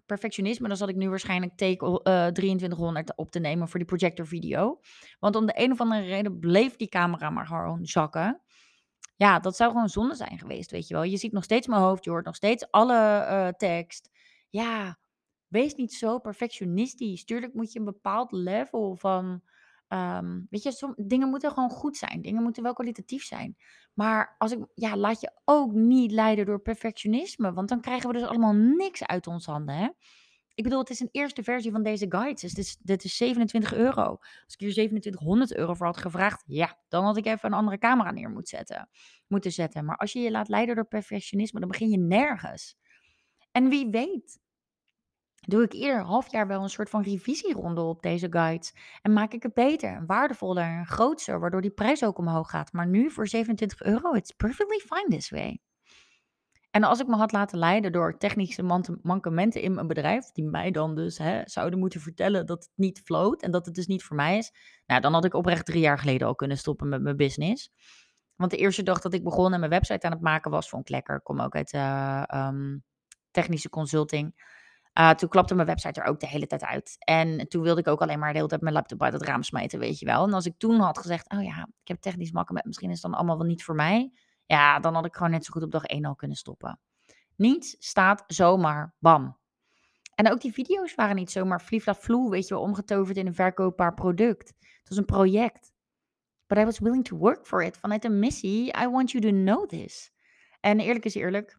perfectionisme, 0.06 0.68
dan 0.68 0.76
zat 0.76 0.88
ik 0.88 0.96
nu 0.96 1.08
waarschijnlijk 1.08 1.56
take 1.56 1.86
uh, 1.86 2.26
2300 2.26 3.16
op 3.16 3.30
te 3.30 3.38
nemen 3.38 3.68
voor 3.68 3.78
die 3.78 3.88
projector 3.88 4.26
video. 4.26 4.80
Want 5.20 5.36
om 5.36 5.46
de 5.46 5.52
een 5.56 5.72
of 5.72 5.80
andere 5.80 6.02
reden 6.02 6.38
bleef 6.38 6.76
die 6.76 6.88
camera 6.88 7.30
maar 7.30 7.46
gewoon 7.46 7.86
zakken. 7.86 8.42
Ja, 9.16 9.38
dat 9.38 9.56
zou 9.56 9.70
gewoon 9.70 9.88
zonde 9.88 10.14
zijn 10.14 10.38
geweest, 10.38 10.70
weet 10.70 10.88
je 10.88 10.94
wel. 10.94 11.02
Je 11.02 11.16
ziet 11.16 11.32
nog 11.32 11.44
steeds 11.44 11.66
mijn 11.66 11.80
hoofd, 11.80 12.04
je 12.04 12.10
hoort 12.10 12.24
nog 12.24 12.36
steeds 12.36 12.70
alle 12.70 13.26
uh, 13.30 13.48
tekst. 13.48 14.10
Ja, 14.50 14.98
wees 15.48 15.74
niet 15.74 15.92
zo 15.92 16.18
perfectionistisch. 16.18 17.24
Tuurlijk 17.24 17.54
moet 17.54 17.72
je 17.72 17.78
een 17.78 17.84
bepaald 17.84 18.32
level 18.32 18.96
van 18.96 19.42
Um, 19.94 20.46
weet 20.50 20.62
je, 20.62 20.72
som, 20.72 20.94
dingen 20.96 21.28
moeten 21.28 21.50
gewoon 21.50 21.70
goed 21.70 21.96
zijn. 21.96 22.22
Dingen 22.22 22.42
moeten 22.42 22.62
wel 22.62 22.72
kwalitatief 22.72 23.24
zijn. 23.24 23.56
Maar 23.92 24.34
als 24.38 24.52
ik, 24.52 24.58
ja, 24.74 24.96
laat 24.96 25.20
je 25.20 25.32
ook 25.44 25.72
niet 25.72 26.10
leiden 26.10 26.46
door 26.46 26.60
perfectionisme. 26.60 27.52
Want 27.52 27.68
dan 27.68 27.80
krijgen 27.80 28.08
we 28.08 28.18
dus 28.18 28.28
allemaal 28.28 28.52
niks 28.52 29.06
uit 29.06 29.26
ons 29.26 29.46
handen. 29.46 29.74
Hè? 29.74 29.88
Ik 30.54 30.64
bedoel, 30.64 30.78
het 30.78 30.90
is 30.90 31.00
een 31.00 31.08
eerste 31.10 31.42
versie 31.42 31.70
van 31.70 31.82
deze 31.82 32.06
guides. 32.08 32.40
Dus 32.40 32.52
dit 32.54 32.64
is, 32.64 32.76
dit 32.80 33.04
is 33.04 33.16
27 33.16 33.74
euro. 33.74 34.02
Als 34.44 34.54
ik 34.54 34.60
hier 34.60 34.72
2700 34.72 35.56
euro 35.56 35.74
voor 35.74 35.86
had 35.86 35.96
gevraagd, 35.96 36.42
ja, 36.46 36.78
dan 36.88 37.04
had 37.04 37.16
ik 37.16 37.26
even 37.26 37.48
een 37.48 37.58
andere 37.58 37.78
camera 37.78 38.10
neer 38.10 38.30
moeten 38.30 38.56
zetten. 38.58 38.88
Moeten 39.26 39.52
zetten. 39.52 39.84
Maar 39.84 39.96
als 39.96 40.12
je 40.12 40.20
je 40.20 40.30
laat 40.30 40.48
leiden 40.48 40.74
door 40.74 40.86
perfectionisme, 40.86 41.60
dan 41.60 41.68
begin 41.68 41.90
je 41.90 41.98
nergens. 41.98 42.76
En 43.50 43.68
wie 43.68 43.90
weet 43.90 44.38
doe 45.46 45.62
ik 45.62 45.72
ieder 45.72 46.02
half 46.02 46.30
jaar 46.30 46.46
wel 46.46 46.62
een 46.62 46.68
soort 46.68 46.90
van 46.90 47.02
revisieronde 47.02 47.80
op 47.80 48.02
deze 48.02 48.26
guides. 48.30 48.74
En 49.02 49.12
maak 49.12 49.32
ik 49.32 49.42
het 49.42 49.54
beter 49.54 50.04
waardevoller 50.06 50.64
en 50.64 50.86
groter, 50.86 51.40
waardoor 51.40 51.60
die 51.60 51.70
prijs 51.70 52.04
ook 52.04 52.18
omhoog 52.18 52.50
gaat. 52.50 52.72
Maar 52.72 52.86
nu 52.86 53.10
voor 53.10 53.28
27 53.28 53.82
euro, 53.82 54.12
it's 54.12 54.32
perfectly 54.32 54.78
fine 54.78 55.06
this 55.08 55.30
way. 55.30 55.60
En 56.70 56.82
als 56.82 57.00
ik 57.00 57.06
me 57.06 57.16
had 57.16 57.32
laten 57.32 57.58
leiden 57.58 57.92
door 57.92 58.18
technische 58.18 58.62
man- 58.62 58.98
mankementen 59.02 59.62
in 59.62 59.74
mijn 59.74 59.86
bedrijf, 59.86 60.30
die 60.32 60.44
mij 60.44 60.70
dan 60.70 60.94
dus 60.94 61.18
hè, 61.18 61.42
zouden 61.44 61.78
moeten 61.78 62.00
vertellen 62.00 62.46
dat 62.46 62.62
het 62.64 62.72
niet 62.74 63.00
float 63.00 63.42
en 63.42 63.50
dat 63.50 63.66
het 63.66 63.74
dus 63.74 63.86
niet 63.86 64.02
voor 64.02 64.16
mij 64.16 64.38
is, 64.38 64.52
nou, 64.86 65.00
dan 65.00 65.12
had 65.12 65.24
ik 65.24 65.34
oprecht 65.34 65.66
drie 65.66 65.80
jaar 65.80 65.98
geleden 65.98 66.26
al 66.26 66.34
kunnen 66.34 66.58
stoppen 66.58 66.88
met 66.88 67.02
mijn 67.02 67.16
business. 67.16 67.70
Want 68.36 68.50
de 68.50 68.56
eerste 68.56 68.82
dag 68.82 69.00
dat 69.00 69.14
ik 69.14 69.24
begon 69.24 69.52
en 69.52 69.58
mijn 69.58 69.70
website 69.70 70.06
aan 70.06 70.12
het 70.12 70.20
maken 70.20 70.50
was, 70.50 70.68
vond 70.68 70.82
ik 70.82 70.94
lekker. 70.94 71.16
Ik 71.16 71.24
kom 71.24 71.40
ook 71.40 71.54
uit 71.54 71.72
eh, 71.72 72.22
ehm, 72.26 72.78
technische 73.30 73.68
consulting. 73.68 74.34
Uh, 74.98 75.10
toen 75.10 75.28
klapte 75.28 75.54
mijn 75.54 75.66
website 75.66 76.00
er 76.00 76.06
ook 76.06 76.20
de 76.20 76.26
hele 76.26 76.46
tijd 76.46 76.64
uit. 76.64 76.96
En 76.98 77.48
toen 77.48 77.62
wilde 77.62 77.80
ik 77.80 77.88
ook 77.88 78.02
alleen 78.02 78.18
maar 78.18 78.30
de 78.30 78.36
hele 78.36 78.48
tijd 78.48 78.60
mijn 78.60 78.74
laptop 78.74 79.02
uit 79.02 79.12
het 79.12 79.22
raam 79.22 79.42
smijten, 79.42 79.78
weet 79.78 79.98
je 79.98 80.06
wel. 80.06 80.26
En 80.26 80.32
als 80.32 80.46
ik 80.46 80.58
toen 80.58 80.80
had 80.80 80.98
gezegd, 80.98 81.32
oh 81.32 81.42
ja, 81.42 81.68
ik 81.82 81.88
heb 81.88 82.00
technisch 82.00 82.32
makken 82.32 82.62
misschien 82.64 82.88
is 82.90 83.02
het 83.02 83.10
dan 83.10 83.14
allemaal 83.14 83.38
wel 83.38 83.46
niet 83.46 83.64
voor 83.64 83.74
mij. 83.74 84.12
Ja, 84.46 84.80
dan 84.80 84.94
had 84.94 85.04
ik 85.04 85.14
gewoon 85.14 85.30
net 85.30 85.44
zo 85.44 85.52
goed 85.52 85.62
op 85.62 85.70
dag 85.70 85.84
1 85.84 86.04
al 86.04 86.14
kunnen 86.14 86.36
stoppen. 86.36 86.80
Niets 87.36 87.76
staat 87.78 88.24
zomaar 88.26 88.94
bam. 88.98 89.38
En 90.14 90.30
ook 90.30 90.40
die 90.40 90.52
video's 90.52 90.94
waren 90.94 91.16
niet 91.16 91.30
zomaar 91.30 91.62
vloe, 91.82 92.30
weet 92.30 92.48
je 92.48 92.54
wel, 92.54 92.62
omgetoverd 92.62 93.16
in 93.16 93.26
een 93.26 93.34
verkoopbaar 93.34 93.94
product. 93.94 94.48
Het 94.58 94.88
was 94.88 94.98
een 94.98 95.04
project. 95.04 95.72
But 96.46 96.58
I 96.58 96.64
was 96.64 96.78
willing 96.78 97.04
to 97.04 97.16
work 97.16 97.46
for 97.46 97.62
it. 97.62 97.76
Vanuit 97.76 98.04
een 98.04 98.18
missie, 98.18 98.76
I 98.82 98.88
want 98.88 99.10
you 99.10 99.24
to 99.24 99.30
know 99.30 99.68
this. 99.68 100.12
En 100.60 100.80
eerlijk 100.80 101.04
is 101.04 101.14
eerlijk, 101.14 101.58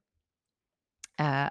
uh, 1.22 1.45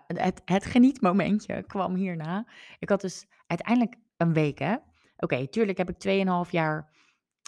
het, 0.45 0.65
genietmomentje 0.65 1.63
kwam 1.67 1.95
hierna. 1.95 2.47
Ik 2.79 2.89
had 2.89 3.01
dus 3.01 3.27
uiteindelijk 3.47 3.97
een 4.17 4.33
week, 4.33 4.59
hè. 4.59 4.77
Oké, 5.17 5.49
tuurlijk 5.49 5.79
heb 5.79 5.91
ik 5.91 6.27
2,5 6.47 6.51
jaar 6.51 6.93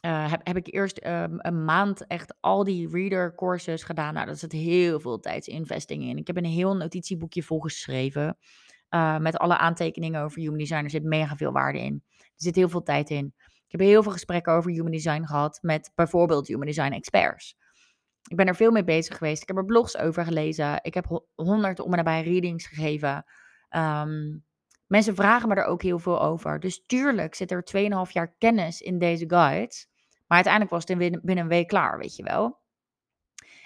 uh, 0.07 0.31
heb, 0.31 0.47
heb 0.47 0.57
ik 0.57 0.75
eerst 0.75 1.07
um, 1.07 1.37
een 1.39 1.65
maand 1.65 2.07
echt 2.07 2.35
al 2.41 2.65
die 2.65 2.89
reader 2.89 3.35
courses 3.35 3.83
gedaan. 3.83 4.15
Nou, 4.15 4.27
dat 4.27 4.39
zit 4.39 4.53
heel 4.53 5.01
veel 5.01 5.21
tijdsinvesting 5.21 6.03
in. 6.03 6.17
Ik 6.17 6.27
heb 6.27 6.37
een 6.37 6.45
heel 6.45 6.77
notitieboekje 6.77 7.43
volgeschreven. 7.43 8.39
Uh, 8.91 9.19
met 9.19 9.37
alle 9.37 9.59
aantekeningen 9.59 10.23
over 10.23 10.41
human 10.41 10.59
design. 10.59 10.85
Er 10.85 10.91
zit 10.91 11.05
mega 11.05 11.37
veel 11.37 11.53
waarde 11.53 11.81
in. 11.81 12.03
Er 12.19 12.29
zit 12.35 12.55
heel 12.55 12.69
veel 12.69 12.83
tijd 12.83 13.11
in. 13.11 13.35
Ik 13.37 13.73
heb 13.73 13.81
heel 13.81 14.03
veel 14.03 14.13
gesprekken 14.13 14.53
over 14.53 14.71
human 14.71 14.91
design 14.91 15.25
gehad 15.25 15.59
met 15.63 15.93
bijvoorbeeld 15.95 16.47
human 16.47 16.67
design 16.67 16.93
experts. 16.93 17.57
Ik 18.29 18.37
ben 18.37 18.47
er 18.47 18.57
veel 18.57 18.71
mee 18.71 18.85
bezig 18.85 19.17
geweest. 19.17 19.43
Ik 19.43 19.49
heb 19.49 19.57
er 19.57 19.65
blogs 19.65 19.97
over 19.97 20.25
gelezen. 20.25 20.79
Ik 20.83 20.95
heb 20.95 21.25
honderd 21.35 21.81
om 21.81 21.91
en 21.91 21.97
nabij 21.97 22.23
readings 22.23 22.67
gegeven. 22.67 23.25
Um, 23.71 24.45
mensen 24.87 25.15
vragen 25.15 25.49
me 25.49 25.55
er 25.55 25.65
ook 25.65 25.83
heel 25.83 25.99
veel 25.99 26.23
over. 26.23 26.61
Dus 26.61 26.87
tuurlijk 26.87 27.35
zit 27.35 27.51
er 27.51 27.65
2,5 28.07 28.13
jaar 28.13 28.35
kennis 28.39 28.81
in 28.81 28.99
deze 28.99 29.25
guides. 29.29 29.89
Maar 30.27 30.37
uiteindelijk 30.37 30.73
was 30.73 30.85
het 30.87 30.99
binnen, 31.23 31.39
een 31.39 31.49
week 31.49 31.69
klaar, 31.69 31.99
weet 31.99 32.17
je 32.17 32.23
wel. 32.23 32.65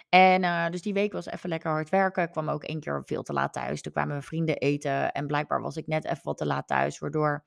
En 0.08 0.42
uh, 0.42 0.68
dus 0.68 0.82
die 0.82 0.92
week 0.92 1.12
was 1.12 1.26
even 1.26 1.48
lekker 1.48 1.70
hard 1.70 1.88
werken. 1.88 2.22
Ik 2.22 2.30
kwam 2.30 2.48
ook 2.48 2.64
één 2.64 2.80
keer 2.80 3.02
veel 3.04 3.22
te 3.22 3.32
laat 3.32 3.52
thuis. 3.52 3.82
Toen 3.82 3.92
kwamen 3.92 4.10
mijn 4.10 4.22
vrienden 4.22 4.56
eten. 4.56 5.12
En 5.12 5.26
blijkbaar 5.26 5.60
was 5.60 5.76
ik 5.76 5.86
net 5.86 6.04
even 6.04 6.22
wat 6.22 6.38
te 6.38 6.46
laat 6.46 6.66
thuis. 6.66 6.98
Waardoor 6.98 7.44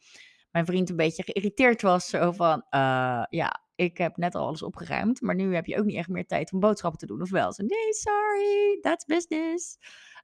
mijn 0.52 0.66
vriend 0.66 0.90
een 0.90 0.96
beetje 0.96 1.24
geïrriteerd 1.24 1.82
was. 1.82 2.10
Zo 2.10 2.32
van, 2.32 2.66
uh, 2.70 3.24
ja, 3.30 3.63
ik 3.76 3.98
heb 3.98 4.18
net 4.18 4.36
al 4.36 4.46
alles 4.46 4.64
opgeruimd. 4.64 5.22
Maar 5.22 5.36
nu 5.36 5.56
heb 5.56 5.66
je 5.66 5.78
ook 5.78 5.86
niet 5.86 5.96
echt 5.96 6.10
meer 6.10 6.26
tijd 6.26 6.54
om 6.54 6.60
boodschappen 6.60 7.00
te 7.00 7.06
doen. 7.06 7.22
Of 7.22 7.30
wel? 7.30 7.54
Zo, 7.54 7.64
nee, 7.64 7.94
sorry, 7.94 8.80
that's 8.82 9.06
business. 9.06 9.78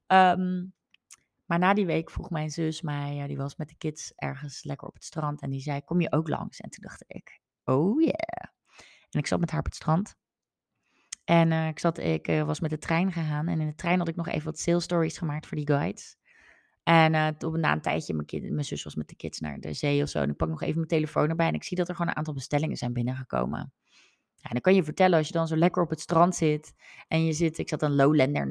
Um, 0.08 0.74
maar 1.46 1.60
na 1.60 1.74
die 1.74 1.86
week 1.86 2.10
vroeg 2.10 2.30
mijn 2.30 2.50
zus 2.50 2.82
mij, 2.82 3.28
die 3.28 3.38
was 3.38 3.56
met 3.56 3.70
de 3.70 3.76
kids 3.78 4.14
ergens 4.16 4.64
lekker 4.64 4.88
op 4.88 4.94
het 4.94 5.04
strand. 5.04 5.42
En 5.42 5.50
die 5.50 5.62
zei, 5.62 5.82
kom 5.82 6.02
je 6.02 6.12
ook 6.12 6.28
langs? 6.28 6.60
En 6.60 6.70
toen 6.70 6.84
dacht 6.84 7.04
ik, 7.08 7.42
oh 7.64 8.02
yeah. 8.02 8.50
En 9.10 9.20
ik 9.20 9.28
zat 9.28 9.40
met 9.40 9.50
haar 9.50 9.60
op 9.60 9.66
het 9.66 9.76
strand. 9.76 10.16
En 11.24 11.52
uh, 11.52 11.68
ik, 11.68 11.80
zat, 11.80 11.98
ik 11.98 12.28
uh, 12.28 12.44
was 12.44 12.60
met 12.60 12.70
de 12.70 12.78
trein 12.78 13.12
gegaan. 13.12 13.48
En 13.48 13.60
in 13.60 13.68
de 13.68 13.76
trein 13.76 14.00
had 14.00 14.08
ik 14.08 14.16
nog 14.16 14.28
even 14.28 14.46
wat 14.46 14.60
sales 14.60 14.84
stories 14.84 15.18
gemaakt 15.18 15.48
voor 15.48 15.58
die 15.58 15.68
guides. 15.68 16.18
En 16.90 17.14
uh, 17.14 17.28
op, 17.40 17.58
na 17.58 17.72
een 17.72 17.82
tijdje, 17.82 18.14
mijn, 18.14 18.54
mijn 18.54 18.66
zus 18.66 18.84
was 18.84 18.96
met 18.96 19.08
de 19.08 19.16
kids 19.16 19.40
naar 19.40 19.60
de 19.60 19.74
zee 19.74 20.02
of 20.02 20.10
zo. 20.10 20.20
En 20.20 20.30
ik 20.30 20.38
pak 20.38 20.50
nog 20.50 20.62
even 20.62 20.76
mijn 20.76 20.88
telefoon 20.88 21.30
erbij. 21.30 21.48
En 21.48 21.54
ik 21.54 21.64
zie 21.64 21.78
dat 21.78 21.88
er 21.88 21.96
gewoon 21.96 22.12
een 22.12 22.18
aantal 22.18 22.34
bestellingen 22.34 22.78
zijn 22.78 22.94
binnengekomen. 22.94 23.74
Ja, 24.36 24.44
en 24.44 24.52
dan 24.52 24.62
kan 24.62 24.76
je 24.76 24.84
vertellen, 24.84 25.18
als 25.18 25.28
je 25.28 25.34
dan 25.34 25.48
zo 25.48 25.56
lekker 25.56 25.82
op 25.82 25.90
het 25.90 26.00
strand 26.00 26.36
zit. 26.36 26.74
En 27.08 27.26
je 27.26 27.34
zit, 27.34 27.58
ik 27.58 27.70
zat 27.70 27.82
een 27.82 27.96
Lowlander 27.96 28.48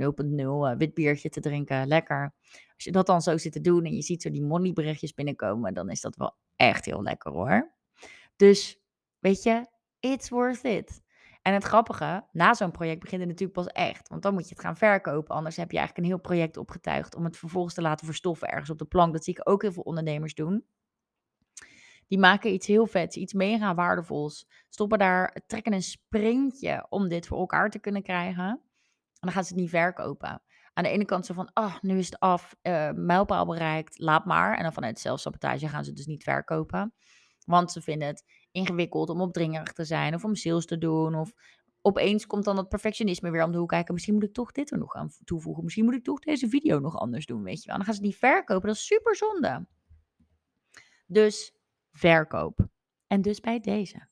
0.0 0.72 0.76
wit 0.78 0.94
biertje 0.94 1.28
te 1.28 1.40
drinken. 1.40 1.86
Lekker. 1.86 2.34
Als 2.74 2.84
je 2.84 2.92
dat 2.92 3.06
dan 3.06 3.20
zo 3.20 3.36
zit 3.36 3.52
te 3.52 3.60
doen 3.60 3.84
en 3.84 3.94
je 3.94 4.02
ziet 4.02 4.22
zo 4.22 4.30
die 4.30 4.42
money 4.42 4.72
berichtjes 4.72 5.14
binnenkomen. 5.14 5.74
Dan 5.74 5.90
is 5.90 6.00
dat 6.00 6.16
wel 6.16 6.36
echt 6.56 6.84
heel 6.84 7.02
lekker 7.02 7.32
hoor. 7.32 7.74
Dus, 8.36 8.80
weet 9.18 9.42
je, 9.42 9.66
it's 10.00 10.28
worth 10.28 10.64
it. 10.64 11.00
En 11.48 11.54
het 11.54 11.64
grappige, 11.64 12.24
na 12.32 12.54
zo'n 12.54 12.70
project 12.70 13.00
begint 13.00 13.20
het 13.20 13.30
natuurlijk 13.30 13.58
pas 13.58 13.66
echt. 13.66 14.08
Want 14.08 14.22
dan 14.22 14.34
moet 14.34 14.48
je 14.48 14.54
het 14.54 14.64
gaan 14.64 14.76
verkopen. 14.76 15.34
Anders 15.34 15.56
heb 15.56 15.70
je 15.70 15.76
eigenlijk 15.76 16.06
een 16.06 16.12
heel 16.12 16.22
project 16.22 16.56
opgetuigd 16.56 17.14
om 17.14 17.24
het 17.24 17.36
vervolgens 17.36 17.74
te 17.74 17.82
laten 17.82 18.06
verstoffen 18.06 18.48
ergens 18.48 18.70
op 18.70 18.78
de 18.78 18.84
plank. 18.84 19.12
Dat 19.12 19.24
zie 19.24 19.34
ik 19.38 19.48
ook 19.48 19.62
heel 19.62 19.72
veel 19.72 19.82
ondernemers 19.82 20.34
doen. 20.34 20.64
Die 22.06 22.18
maken 22.18 22.52
iets 22.52 22.66
heel 22.66 22.86
vets, 22.86 23.16
iets 23.16 23.32
mega 23.32 23.74
waardevols. 23.74 24.48
Stoppen 24.68 24.98
daar, 24.98 25.36
trekken 25.46 25.72
een 25.72 25.82
sprintje 25.82 26.86
om 26.88 27.08
dit 27.08 27.26
voor 27.26 27.38
elkaar 27.38 27.70
te 27.70 27.78
kunnen 27.78 28.02
krijgen. 28.02 28.48
En 28.48 28.60
dan 29.20 29.32
gaan 29.32 29.44
ze 29.44 29.52
het 29.52 29.62
niet 29.62 29.70
verkopen. 29.70 30.42
Aan 30.72 30.84
de 30.84 30.90
ene 30.90 31.04
kant 31.04 31.26
zo 31.26 31.34
van, 31.34 31.50
oh, 31.54 31.76
nu 31.80 31.98
is 31.98 32.06
het 32.06 32.18
af, 32.18 32.56
uh, 32.62 32.90
mijlpaal 32.90 33.46
bereikt, 33.46 33.98
laat 33.98 34.24
maar. 34.24 34.56
En 34.56 34.62
dan 34.62 34.72
vanuit 34.72 34.98
zelfsabotage 34.98 35.68
gaan 35.68 35.82
ze 35.82 35.88
het 35.88 35.98
dus 35.98 36.06
niet 36.06 36.22
verkopen. 36.22 36.94
Want 37.44 37.72
ze 37.72 37.80
vinden 37.80 38.08
het 38.08 38.24
ingewikkeld 38.50 39.10
om 39.10 39.20
opdringerig 39.20 39.72
te 39.72 39.84
zijn 39.84 40.14
of 40.14 40.24
om 40.24 40.34
sales 40.34 40.66
te 40.66 40.78
doen. 40.78 41.14
Of 41.14 41.34
opeens 41.80 42.26
komt 42.26 42.44
dan 42.44 42.56
dat 42.56 42.68
perfectionisme 42.68 43.30
weer 43.30 43.44
om 43.44 43.52
de 43.52 43.58
hoek 43.58 43.68
kijken. 43.68 43.94
Misschien 43.94 44.14
moet 44.14 44.22
ik 44.22 44.32
toch 44.32 44.52
dit 44.52 44.70
er 44.70 44.78
nog 44.78 44.94
aan 44.94 45.10
toevoegen. 45.24 45.64
Misschien 45.64 45.84
moet 45.84 45.94
ik 45.94 46.04
toch 46.04 46.18
deze 46.18 46.48
video 46.48 46.78
nog 46.78 46.96
anders 46.96 47.26
doen, 47.26 47.42
weet 47.42 47.62
je 47.62 47.66
wel. 47.66 47.76
dan 47.76 47.84
gaan 47.84 47.94
ze 47.94 48.00
niet 48.00 48.16
verkopen. 48.16 48.66
Dat 48.68 48.76
is 48.76 48.86
super 48.86 49.16
zonde. 49.16 49.66
Dus 51.06 51.54
verkoop. 51.90 52.68
En 53.06 53.22
dus 53.22 53.40
bij 53.40 53.60
deze. 53.60 54.08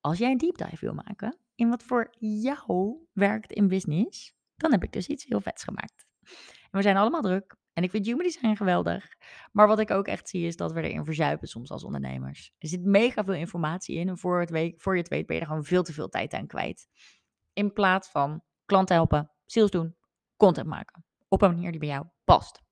Als 0.00 0.18
jij 0.18 0.30
een 0.30 0.38
deep 0.38 0.56
dive 0.58 0.84
wil 0.84 0.94
maken 0.94 1.38
in 1.54 1.68
wat 1.68 1.82
voor 1.82 2.14
jou 2.18 3.06
werkt 3.12 3.52
in 3.52 3.68
business, 3.68 4.34
dan 4.56 4.72
heb 4.72 4.82
ik 4.82 4.92
dus 4.92 5.06
iets 5.06 5.24
heel 5.24 5.40
vets 5.40 5.64
gemaakt. 5.64 6.06
En 6.70 6.78
we 6.78 6.82
zijn 6.82 6.96
allemaal 6.96 7.22
druk. 7.22 7.56
En 7.72 7.82
ik 7.82 7.90
vind 7.90 8.06
human 8.06 8.24
design 8.24 8.54
geweldig. 8.54 9.08
Maar 9.52 9.66
wat 9.66 9.78
ik 9.78 9.90
ook 9.90 10.06
echt 10.06 10.28
zie 10.28 10.46
is 10.46 10.56
dat 10.56 10.72
we 10.72 10.82
erin 10.82 11.04
verzuipen 11.04 11.48
soms 11.48 11.70
als 11.70 11.84
ondernemers. 11.84 12.52
Er 12.58 12.68
zit 12.68 12.84
mega 12.84 13.24
veel 13.24 13.34
informatie 13.34 13.96
in. 13.96 14.08
En 14.08 14.18
voor, 14.18 14.40
het 14.40 14.50
week, 14.50 14.80
voor 14.80 14.94
je 14.94 15.00
het 15.00 15.10
weet 15.10 15.26
ben 15.26 15.36
je 15.36 15.42
er 15.42 15.48
gewoon 15.48 15.64
veel 15.64 15.82
te 15.82 15.92
veel 15.92 16.08
tijd 16.08 16.32
aan 16.32 16.46
kwijt. 16.46 16.88
In 17.52 17.72
plaats 17.72 18.08
van 18.08 18.42
klanten 18.64 18.94
helpen, 18.94 19.30
sales 19.44 19.70
doen, 19.70 19.96
content 20.36 20.66
maken. 20.66 21.04
Op 21.28 21.42
een 21.42 21.50
manier 21.50 21.70
die 21.70 21.80
bij 21.80 21.88
jou 21.88 22.06
past. 22.24 22.62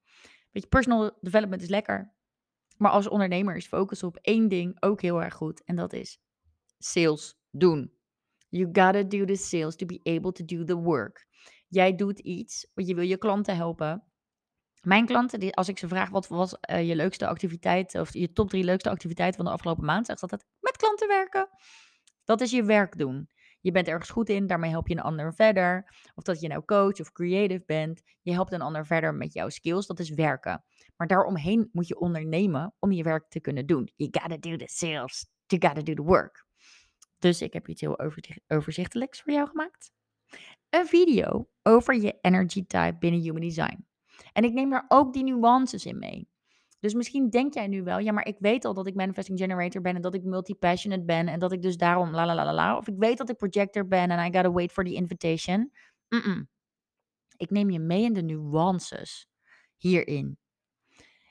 Weet 0.51 0.63
je, 0.63 0.69
personal 0.69 1.19
development 1.21 1.63
is 1.63 1.69
lekker. 1.69 2.15
Maar 2.77 2.91
als 2.91 3.09
ondernemer 3.09 3.57
is 3.57 3.67
focus 3.67 4.03
op 4.03 4.17
één 4.17 4.49
ding 4.49 4.83
ook 4.83 5.03
heel 5.03 5.23
erg 5.23 5.35
goed. 5.35 5.65
En 5.65 5.77
dat 5.77 5.93
is 5.93 6.19
sales 6.79 7.39
doen. 7.51 7.93
You 8.49 8.65
gotta 8.67 9.03
do 9.03 9.25
the 9.25 9.37
sales 9.37 9.77
to 9.77 9.87
be 9.87 10.01
able 10.03 10.33
to 10.33 10.45
do 10.45 10.65
the 10.65 10.77
work. 10.77 11.27
Jij 11.75 11.95
doet 11.95 12.19
iets, 12.19 12.67
want 12.75 12.89
je 12.89 12.95
wil 12.95 13.05
je 13.05 13.17
klanten 13.17 13.57
helpen. 13.57 14.05
Mijn 14.83 15.07
klanten, 15.07 15.41
die, 15.41 15.55
als 15.55 15.69
ik 15.69 15.79
ze 15.79 15.89
vraag 15.89 16.11
wat 16.11 16.29
was 16.29 16.57
uh, 16.71 16.89
je 16.89 16.97
leukste 16.97 17.27
activiteit, 17.27 17.95
of 17.95 18.13
je 18.13 18.33
top 18.33 18.49
drie 18.49 18.65
leukste 18.65 18.91
activiteiten 18.91 19.37
van 19.37 19.45
de 19.45 19.51
afgelopen 19.51 19.85
maand, 19.85 20.07
zegt 20.07 20.23
altijd 20.23 20.47
met 20.61 20.77
klanten 20.77 21.09
werken. 21.09 21.49
Dat 22.25 22.41
is 22.41 22.51
je 22.51 22.65
werk 22.65 22.99
doen. 22.99 23.29
Je 23.61 23.71
bent 23.71 23.89
ergens 23.89 24.11
goed 24.11 24.29
in, 24.29 24.47
daarmee 24.47 24.71
help 24.71 24.89
je 24.89 24.95
een 24.95 25.03
ander 25.03 25.35
verder. 25.35 25.95
Of 26.15 26.25
dat 26.25 26.41
je 26.41 26.49
nou 26.49 26.65
coach 26.65 27.01
of 27.01 27.13
creative 27.13 27.63
bent, 27.67 28.03
je 28.23 28.33
helpt 28.33 28.53
een 28.53 28.61
ander 28.61 28.87
verder 28.87 29.15
met 29.15 29.33
jouw 29.33 29.49
skills, 29.49 29.87
dat 29.87 29.99
is 29.99 30.11
werken. 30.11 30.65
Maar 30.97 31.07
daaromheen 31.07 31.69
moet 31.73 31.89
je 31.89 31.99
ondernemen 31.99 32.75
om 32.79 32.93
je 32.93 33.03
werk 33.03 33.29
te 33.29 33.41
kunnen 33.41 33.67
doen. 33.67 33.93
You 33.97 34.11
gotta 34.13 34.37
do 34.37 34.57
the 34.57 34.69
sales, 34.69 35.27
you 35.47 35.63
gotta 35.67 35.83
do 35.83 35.95
the 35.95 36.03
work. 36.03 36.47
Dus 37.19 37.43
ik 37.43 37.53
heb 37.53 37.69
iets 37.69 37.81
heel 37.81 37.99
overzichtelijks 38.47 39.23
voor 39.23 39.33
jou 39.33 39.49
gemaakt. 39.49 39.93
Een 40.75 40.87
video 40.87 41.49
over 41.63 41.95
je 41.95 42.19
energy 42.21 42.67
type 42.67 42.97
binnen 42.99 43.21
Human 43.21 43.41
Design. 43.41 43.87
En 44.33 44.45
ik 44.45 44.53
neem 44.53 44.71
daar 44.71 44.85
ook 44.89 45.13
die 45.13 45.25
nuances 45.25 45.87
in 45.87 45.99
mee. 45.99 46.29
Dus 46.81 46.95
misschien 46.95 47.31
denk 47.31 47.55
jij 47.55 47.67
nu 47.67 47.83
wel, 47.83 47.99
ja, 47.99 48.13
maar 48.13 48.27
ik 48.27 48.37
weet 48.39 48.65
al 48.65 48.75
dat 48.75 48.87
ik 48.87 48.95
manifesting 48.95 49.39
generator 49.39 49.81
ben 49.81 49.95
en 49.95 50.03
dat 50.03 50.15
ik 50.15 50.23
multi-passionate 50.23 51.05
ben 51.05 51.29
en 51.29 51.39
dat 51.39 51.53
ik 51.53 51.63
dus 51.63 51.77
daarom 51.77 52.11
la 52.11 52.27
la 52.27 52.35
la 52.35 52.55
la 52.55 52.77
Of 52.77 52.89
ik 52.89 52.95
weet 52.99 53.19
dat 53.19 53.29
ik 53.29 53.37
projector 53.37 53.89
ben 53.89 54.11
en 54.11 54.19
I 54.19 54.35
gotta 54.35 54.53
wait 54.53 54.73
for 54.73 54.85
the 54.85 54.93
invitation. 54.93 55.73
Ik 57.37 57.51
neem 57.51 57.71
je 57.71 57.79
mee 57.79 58.03
in 58.03 58.13
de 58.13 58.23
nuances 58.23 59.29
hierin. 59.77 60.39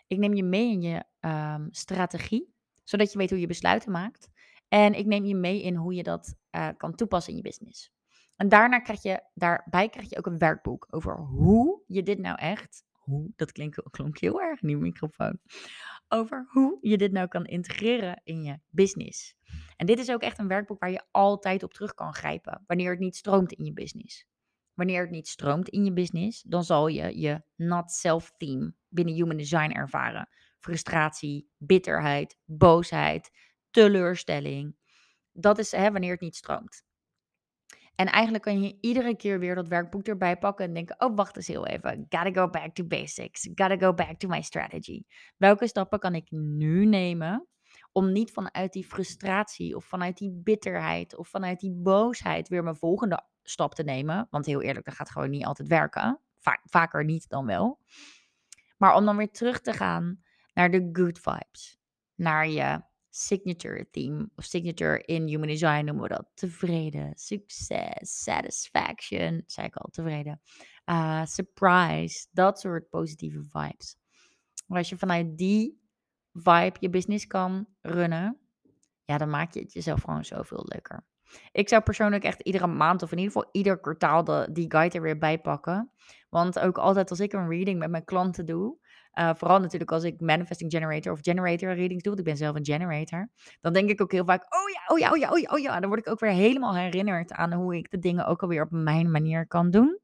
Ik 0.08 0.18
neem 0.18 0.34
je 0.34 0.44
mee 0.44 0.72
in 0.72 0.82
je 0.82 1.04
um, 1.20 1.68
strategie, 1.72 2.54
zodat 2.84 3.12
je 3.12 3.18
weet 3.18 3.30
hoe 3.30 3.40
je 3.40 3.48
besluiten 3.48 3.92
maakt. 3.92 4.30
En 4.68 4.94
ik 4.94 5.06
neem 5.06 5.26
je 5.26 5.36
mee 5.36 5.62
in 5.62 5.76
hoe 5.76 5.94
je 5.94 6.04
dat 6.04 6.36
uh, 6.52 6.70
kan 6.78 6.96
toepassen 6.96 7.32
in 7.32 7.38
je 7.38 7.44
business. 7.44 7.92
En 8.36 8.50
daarna 8.50 8.80
krijg 8.80 9.02
je, 9.02 9.24
daarbij 9.34 9.90
krijg 9.90 10.10
je 10.10 10.18
ook 10.18 10.26
een 10.26 10.38
werkboek 10.38 10.88
over 10.90 11.18
hoe 11.18 11.84
je 11.88 12.04
dit 12.04 12.20
nou 12.20 12.38
echt 12.38 12.84
hoe, 13.04 13.32
dat 13.36 13.52
klinkt, 13.52 13.90
klonk 13.90 14.20
heel 14.20 14.42
erg 14.42 14.60
die 14.60 14.78
microfoon, 14.78 15.40
over 16.08 16.48
hoe 16.50 16.78
je 16.82 16.98
dit 16.98 17.12
nou 17.12 17.28
kan 17.28 17.46
integreren 17.46 18.22
in 18.24 18.44
je 18.44 18.60
business. 18.70 19.36
En 19.76 19.86
dit 19.86 20.00
is 20.00 20.12
ook 20.12 20.22
echt 20.22 20.40
een 20.40 20.48
werkboek 20.48 20.80
waar 20.80 20.92
je 20.92 21.06
altijd 21.12 21.64
op 21.64 21.74
terug 21.74 21.94
kan 21.94 22.14
grijpen, 22.14 22.64
wanneer 22.68 22.92
het 22.92 23.00
niet 23.00 23.16
stroomt 23.16 23.52
in 23.52 23.66
je 23.66 23.74
business. 23.74 24.26
Wanneer 24.74 25.02
het 25.02 25.12
niet 25.12 25.28
stroomt 25.28 25.70
in 25.70 25.86
je 25.86 25.94
business, 25.94 26.42
dan 26.42 26.64
zal 26.64 26.88
je 26.88 27.20
je 27.20 27.42
not 27.56 27.92
self 27.92 28.34
theme 28.38 28.74
binnen 28.88 29.14
human 29.14 29.38
design 29.38 29.72
ervaren. 29.72 30.30
Frustratie, 30.60 31.50
bitterheid, 31.58 32.38
boosheid, 32.46 33.32
teleurstelling. 33.72 34.76
Dat 35.32 35.58
is 35.58 35.72
hè, 35.72 35.92
wanneer 35.92 36.12
het 36.12 36.22
niet 36.22 36.36
stroomt. 36.36 36.84
En 37.96 38.08
eigenlijk 38.08 38.44
kan 38.44 38.62
je 38.62 38.78
iedere 38.82 39.16
keer 39.16 39.40
weer 39.40 39.56
dat 39.56 39.68
werkboek 39.68 40.08
erbij 40.08 40.38
pakken 40.38 40.66
en 40.66 40.74
denken: 40.74 40.96
oh, 41.00 41.16
wacht 41.16 41.36
eens 41.36 41.48
heel 41.48 41.68
even. 41.68 42.06
Gotta 42.10 42.32
go 42.32 42.50
back 42.50 42.74
to 42.74 42.84
basics. 42.84 43.50
Gotta 43.56 43.78
go 43.78 43.94
back 43.94 44.20
to 44.20 44.28
my 44.28 44.42
strategy. 44.42 45.04
Welke 45.38 45.68
stappen 45.68 46.00
kan 46.00 46.16
ik 46.16 46.32
nu 46.32 46.86
nemen 46.86 47.48
om 47.92 48.12
niet 48.12 48.32
vanuit 48.32 48.74
die 48.74 48.86
frustratie 48.86 49.76
of 49.76 49.86
vanuit 49.86 50.18
die 50.18 50.32
bitterheid 50.44 51.18
of 51.18 51.28
vanuit 51.28 51.60
die 51.60 51.72
boosheid 51.72 52.48
weer 52.48 52.64
mijn 52.64 52.76
volgende 52.76 53.24
stap 53.44 53.76
te 53.76 53.84
nemen? 53.84 54.28
Want 54.30 54.46
heel 54.46 54.62
eerlijk, 54.62 54.86
dat 54.86 54.96
gaat 54.96 55.12
gewoon 55.12 55.30
niet 55.30 55.46
altijd 55.46 55.68
werken. 55.68 56.20
vaker 56.64 57.06
niet 57.06 57.30
dan 57.30 57.46
wel. 57.46 57.80
Maar 58.78 58.96
om 58.96 59.06
dan 59.06 59.18
weer 59.18 59.32
terug 59.32 59.62
te 59.62 59.74
gaan 59.74 60.24
naar 60.54 60.72
de 60.72 60.90
good 60.92 61.20
vibes. 61.20 61.80
Naar 62.16 62.48
je 62.48 62.82
signature 63.16 63.86
theme 63.92 64.30
of 64.38 64.44
signature 64.46 65.04
in 65.06 65.28
human 65.28 65.48
design 65.48 65.86
noemen 65.86 66.04
we 66.04 66.10
dat. 66.10 66.26
Tevreden, 66.34 67.12
succes, 67.16 68.24
satisfaction, 68.24 69.44
zei 69.46 69.68
ik 69.68 69.76
al, 69.76 69.90
tevreden. 69.92 70.42
Uh, 70.86 71.26
surprise, 71.26 72.28
dat 72.32 72.60
soort 72.60 72.90
positieve 72.90 73.44
vibes. 73.44 73.98
Maar 74.68 74.78
als 74.78 74.90
je 74.90 74.98
vanuit 74.98 75.38
die 75.38 75.82
vibe 76.34 76.76
je 76.80 76.90
business 76.90 77.28
kan 77.28 77.68
runnen, 77.82 78.40
ja, 79.06 79.18
dan 79.18 79.30
maak 79.30 79.54
je 79.54 79.60
het 79.60 79.74
jezelf 79.74 80.02
gewoon 80.02 80.26
zoveel 80.26 80.66
leuker. 80.68 81.06
Ik 81.52 81.70
zou 81.70 81.82
persoonlijk 81.82 82.24
echt 82.24 82.42
iedere 82.42 82.68
maand 82.68 83.02
of 83.02 83.12
in 83.12 83.18
ieder 83.18 83.34
geval 83.34 83.50
ieder 83.52 83.80
kwartaal 83.80 84.24
de, 84.24 84.50
die 84.52 84.72
guide 84.72 84.96
er 84.96 85.02
weer 85.02 85.18
bij 85.18 85.40
pakken. 85.40 85.92
Want 86.30 86.60
ook 86.60 86.78
altijd 86.78 87.10
als 87.10 87.20
ik 87.20 87.34
een 87.34 87.50
reading 87.50 87.80
met 87.80 87.90
mijn 87.90 88.06
klanten 88.06 88.46
doe, 88.46 88.78
uh, 89.20 89.34
vooral 89.36 89.60
natuurlijk 89.60 89.92
als 89.92 90.04
ik 90.04 90.22
manifesting 90.22 90.72
generator 90.72 91.12
of 91.12 91.20
generator 91.22 91.74
readings 91.74 92.04
doe, 92.04 92.16
want 92.16 92.20
ik 92.20 92.26
ben 92.26 92.38
zelf 92.38 92.56
een 92.56 92.66
generator. 92.66 93.30
Dan 93.62 93.74
denk 93.74 93.90
ik 93.90 94.02
ook 94.02 94.12
heel 94.12 94.26
vaak, 94.26 94.44
oh 94.44 94.70
ja, 94.74 94.94
oh 94.94 95.00
ja, 95.00 95.12
oh 95.12 95.18
ja, 95.18 95.32
oh 95.32 95.40
ja, 95.40 95.50
oh 95.52 95.60
ja. 95.60 95.80
Dan 95.80 95.90
word 95.90 96.02
ik 96.06 96.12
ook 96.12 96.20
weer 96.20 96.32
helemaal 96.32 96.76
herinnerd 96.76 97.32
aan 97.32 97.54
hoe 97.54 97.76
ik 97.76 97.92
de 97.92 98.00
dingen 98.00 98.26
ook 98.26 98.42
alweer 98.42 98.62
op 98.62 98.72
mijn 98.72 99.12
manier 99.12 99.48
kan 99.48 99.72
doen. 99.72 100.00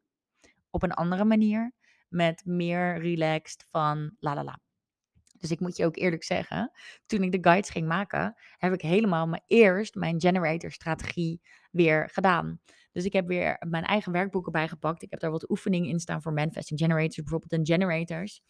Op 0.69 0.83
een 0.83 0.93
andere 0.93 1.25
manier. 1.25 1.71
Met 2.09 2.45
meer 2.45 2.97
relaxed 2.97 3.65
van 3.69 4.15
la 4.19 4.33
la 4.33 4.43
la. 4.43 4.59
Dus 5.39 5.51
ik 5.51 5.59
moet 5.59 5.77
je 5.77 5.85
ook 5.85 5.97
eerlijk 5.97 6.23
zeggen, 6.23 6.71
toen 7.05 7.23
ik 7.23 7.31
de 7.31 7.37
guides 7.41 7.69
ging 7.69 7.87
maken, 7.87 8.35
heb 8.57 8.73
ik 8.73 8.81
helemaal 8.81 9.27
maar 9.27 9.41
eerst 9.47 9.95
mijn 9.95 10.21
generator 10.21 10.71
strategie 10.71 11.41
weer 11.71 12.09
gedaan. 12.11 12.59
Dus 12.91 13.05
ik 13.05 13.13
heb 13.13 13.27
weer 13.27 13.65
mijn 13.69 13.83
eigen 13.83 14.11
werkboeken 14.11 14.51
bijgepakt. 14.51 15.01
Ik 15.01 15.11
heb 15.11 15.19
daar 15.19 15.31
wat 15.31 15.49
oefeningen 15.49 15.89
in 15.89 15.99
staan 15.99 16.21
voor 16.21 16.33
manifesting 16.33 16.79
generators, 16.79 17.15
bijvoorbeeld 17.15 17.51
en 17.51 17.65
generators. 17.65 18.41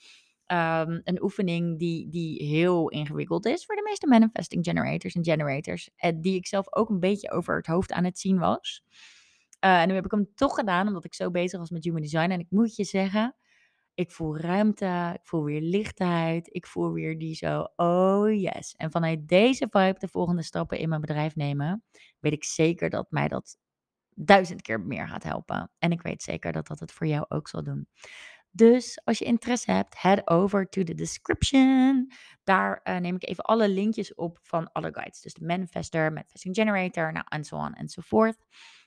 Um, 0.51 1.01
een 1.03 1.23
oefening 1.23 1.79
die, 1.79 2.09
die 2.09 2.43
heel 2.43 2.89
ingewikkeld 2.89 3.45
is 3.45 3.65
voor 3.65 3.75
de 3.75 3.81
meeste 3.83 4.07
manifesting 4.07 4.65
generators 4.65 5.13
en 5.13 5.23
generators. 5.23 5.89
En 5.95 6.21
die 6.21 6.35
ik 6.35 6.47
zelf 6.47 6.75
ook 6.75 6.89
een 6.89 6.99
beetje 6.99 7.31
over 7.31 7.55
het 7.55 7.65
hoofd 7.65 7.91
aan 7.91 8.03
het 8.03 8.19
zien 8.19 8.39
was. 8.39 8.83
Uh, 9.65 9.81
en 9.81 9.87
nu 9.87 9.93
heb 9.93 10.05
ik 10.05 10.11
hem 10.11 10.33
toch 10.35 10.55
gedaan, 10.55 10.87
omdat 10.87 11.05
ik 11.05 11.13
zo 11.13 11.31
bezig 11.31 11.59
was 11.59 11.69
met 11.69 11.83
human 11.83 12.01
design. 12.01 12.29
En 12.29 12.39
ik 12.39 12.47
moet 12.49 12.75
je 12.75 12.83
zeggen, 12.83 13.35
ik 13.93 14.11
voel 14.11 14.37
ruimte, 14.37 15.11
ik 15.13 15.27
voel 15.27 15.43
weer 15.43 15.61
lichtheid, 15.61 16.55
ik 16.55 16.67
voel 16.67 16.91
weer 16.91 17.17
die 17.17 17.35
zo, 17.35 17.67
oh 17.75 18.41
yes. 18.41 18.73
En 18.77 18.91
vanuit 18.91 19.27
deze 19.27 19.67
vibe 19.69 19.99
de 19.99 20.07
volgende 20.07 20.43
stappen 20.43 20.77
in 20.77 20.89
mijn 20.89 21.01
bedrijf 21.01 21.35
nemen, 21.35 21.83
weet 22.19 22.33
ik 22.33 22.43
zeker 22.43 22.89
dat 22.89 23.07
mij 23.09 23.27
dat 23.27 23.57
duizend 24.15 24.61
keer 24.61 24.81
meer 24.81 25.07
gaat 25.07 25.23
helpen. 25.23 25.71
En 25.77 25.91
ik 25.91 26.01
weet 26.01 26.23
zeker 26.23 26.51
dat 26.51 26.67
dat 26.67 26.79
het 26.79 26.91
voor 26.91 27.07
jou 27.07 27.25
ook 27.27 27.47
zal 27.47 27.63
doen. 27.63 27.87
Dus 28.51 29.01
als 29.03 29.17
je 29.17 29.25
interesse 29.25 29.71
hebt, 29.71 30.01
head 30.01 30.29
over 30.29 30.69
to 30.69 30.83
the 30.83 30.93
description. 30.93 32.11
Daar 32.43 32.81
uh, 32.83 32.97
neem 32.97 33.15
ik 33.15 33.27
even 33.27 33.43
alle 33.43 33.69
linkjes 33.69 34.15
op 34.15 34.39
van 34.41 34.71
alle 34.71 34.93
guides. 34.93 35.21
Dus 35.21 35.33
de 35.33 35.45
Manifester, 35.45 36.13
Manifesting 36.13 36.55
Generator, 36.55 37.11
nou, 37.11 37.25
en 37.29 37.43
zo 37.43 37.55
on 37.55 37.73
en 37.73 37.89
zo 37.89 38.01
voort. 38.05 38.37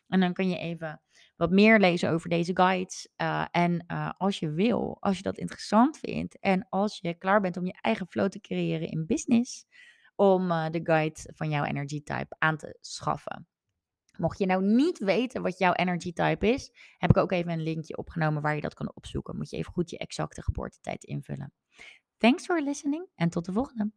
En 0.09 0.21
dan 0.21 0.33
kan 0.33 0.49
je 0.49 0.59
even 0.59 1.03
wat 1.37 1.51
meer 1.51 1.79
lezen 1.79 2.11
over 2.11 2.29
deze 2.29 2.57
guides. 2.57 3.09
Uh, 3.17 3.45
en 3.51 3.85
uh, 3.89 4.11
als 4.17 4.39
je 4.39 4.51
wil, 4.51 4.97
als 5.01 5.17
je 5.17 5.23
dat 5.23 5.39
interessant 5.39 5.99
vindt 5.99 6.39
en 6.39 6.67
als 6.69 6.99
je 7.01 7.15
klaar 7.15 7.41
bent 7.41 7.57
om 7.57 7.67
je 7.67 7.79
eigen 7.81 8.07
flow 8.07 8.29
te 8.29 8.41
creëren 8.41 8.89
in 8.89 9.07
business, 9.07 9.65
om 10.15 10.49
de 10.49 10.81
guide 10.83 11.21
van 11.35 11.51
jouw 11.51 11.65
energy 11.65 12.03
type 12.03 12.37
aan 12.39 12.57
te 12.57 12.77
schaffen. 12.81 13.52
Mocht 14.19 14.39
je 14.39 14.47
nou 14.47 14.65
niet 14.65 14.99
weten 14.99 15.43
wat 15.43 15.59
jouw 15.59 15.73
energy 15.73 16.13
type 16.13 16.49
is, 16.49 16.71
heb 16.99 17.11
ik 17.11 17.17
ook 17.17 17.33
even 17.33 17.53
een 17.53 17.63
linkje 17.63 17.97
opgenomen 17.97 18.43
waar 18.43 18.55
je 18.55 18.61
dat 18.61 18.75
kan 18.75 18.93
opzoeken. 18.95 19.37
Moet 19.37 19.51
je 19.51 19.57
even 19.57 19.73
goed 19.73 19.91
je 19.91 19.99
exacte 19.99 20.43
geboortetijd 20.43 21.05
invullen. 21.05 21.53
Thanks 22.19 22.45
for 22.45 22.61
listening 22.61 23.07
en 23.15 23.29
tot 23.29 23.45
de 23.45 23.53
volgende. 23.53 23.91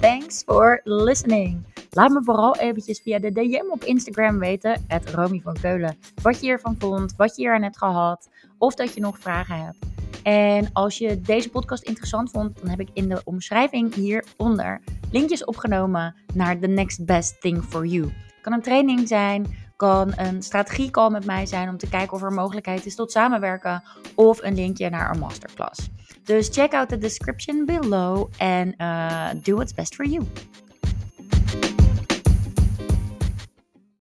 Thanks 0.00 0.42
for 0.42 0.80
listening. 0.84 1.64
Laat 1.90 2.10
me 2.10 2.22
vooral 2.22 2.56
eventjes 2.56 3.00
via 3.00 3.18
de 3.18 3.32
DM 3.32 3.70
op 3.70 3.84
Instagram 3.84 4.38
weten, 4.38 4.84
het 4.88 5.10
Romy 5.10 5.40
van 5.40 5.54
Keulen, 5.60 5.98
wat 6.22 6.40
je 6.40 6.46
hiervan 6.46 6.76
vond, 6.78 7.16
wat 7.16 7.36
je 7.36 7.42
hier 7.42 7.54
aan 7.54 7.62
hebt 7.62 7.78
gehad, 7.78 8.28
of 8.58 8.74
dat 8.74 8.94
je 8.94 9.00
nog 9.00 9.18
vragen 9.18 9.64
hebt. 9.64 9.97
En 10.22 10.70
als 10.72 10.98
je 10.98 11.20
deze 11.20 11.50
podcast 11.50 11.82
interessant 11.82 12.30
vond, 12.30 12.60
dan 12.60 12.68
heb 12.68 12.80
ik 12.80 12.88
in 12.92 13.08
de 13.08 13.20
omschrijving 13.24 13.94
hieronder 13.94 14.80
linkjes 15.10 15.44
opgenomen 15.44 16.14
naar 16.34 16.58
The 16.58 16.66
Next 16.66 17.04
Best 17.04 17.40
Thing 17.40 17.64
for 17.64 17.86
You. 17.86 18.12
Kan 18.40 18.52
een 18.52 18.62
training 18.62 19.08
zijn, 19.08 19.46
kan 19.76 20.12
een 20.16 20.42
strategiecall 20.42 21.10
met 21.10 21.24
mij 21.24 21.46
zijn 21.46 21.68
om 21.68 21.76
te 21.76 21.88
kijken 21.88 22.12
of 22.12 22.22
er 22.22 22.32
mogelijkheid 22.32 22.86
is 22.86 22.94
tot 22.94 23.12
samenwerken, 23.12 23.82
of 24.14 24.42
een 24.42 24.54
linkje 24.54 24.90
naar 24.90 25.10
een 25.10 25.18
masterclass. 25.18 25.88
Dus 26.24 26.48
check 26.48 26.74
out 26.74 26.88
the 26.88 26.98
description 26.98 27.64
below 27.64 28.28
and 28.38 28.74
uh, 28.80 29.28
do 29.42 29.54
what's 29.54 29.74
best 29.74 29.94
for 29.94 30.06
you. 30.06 30.26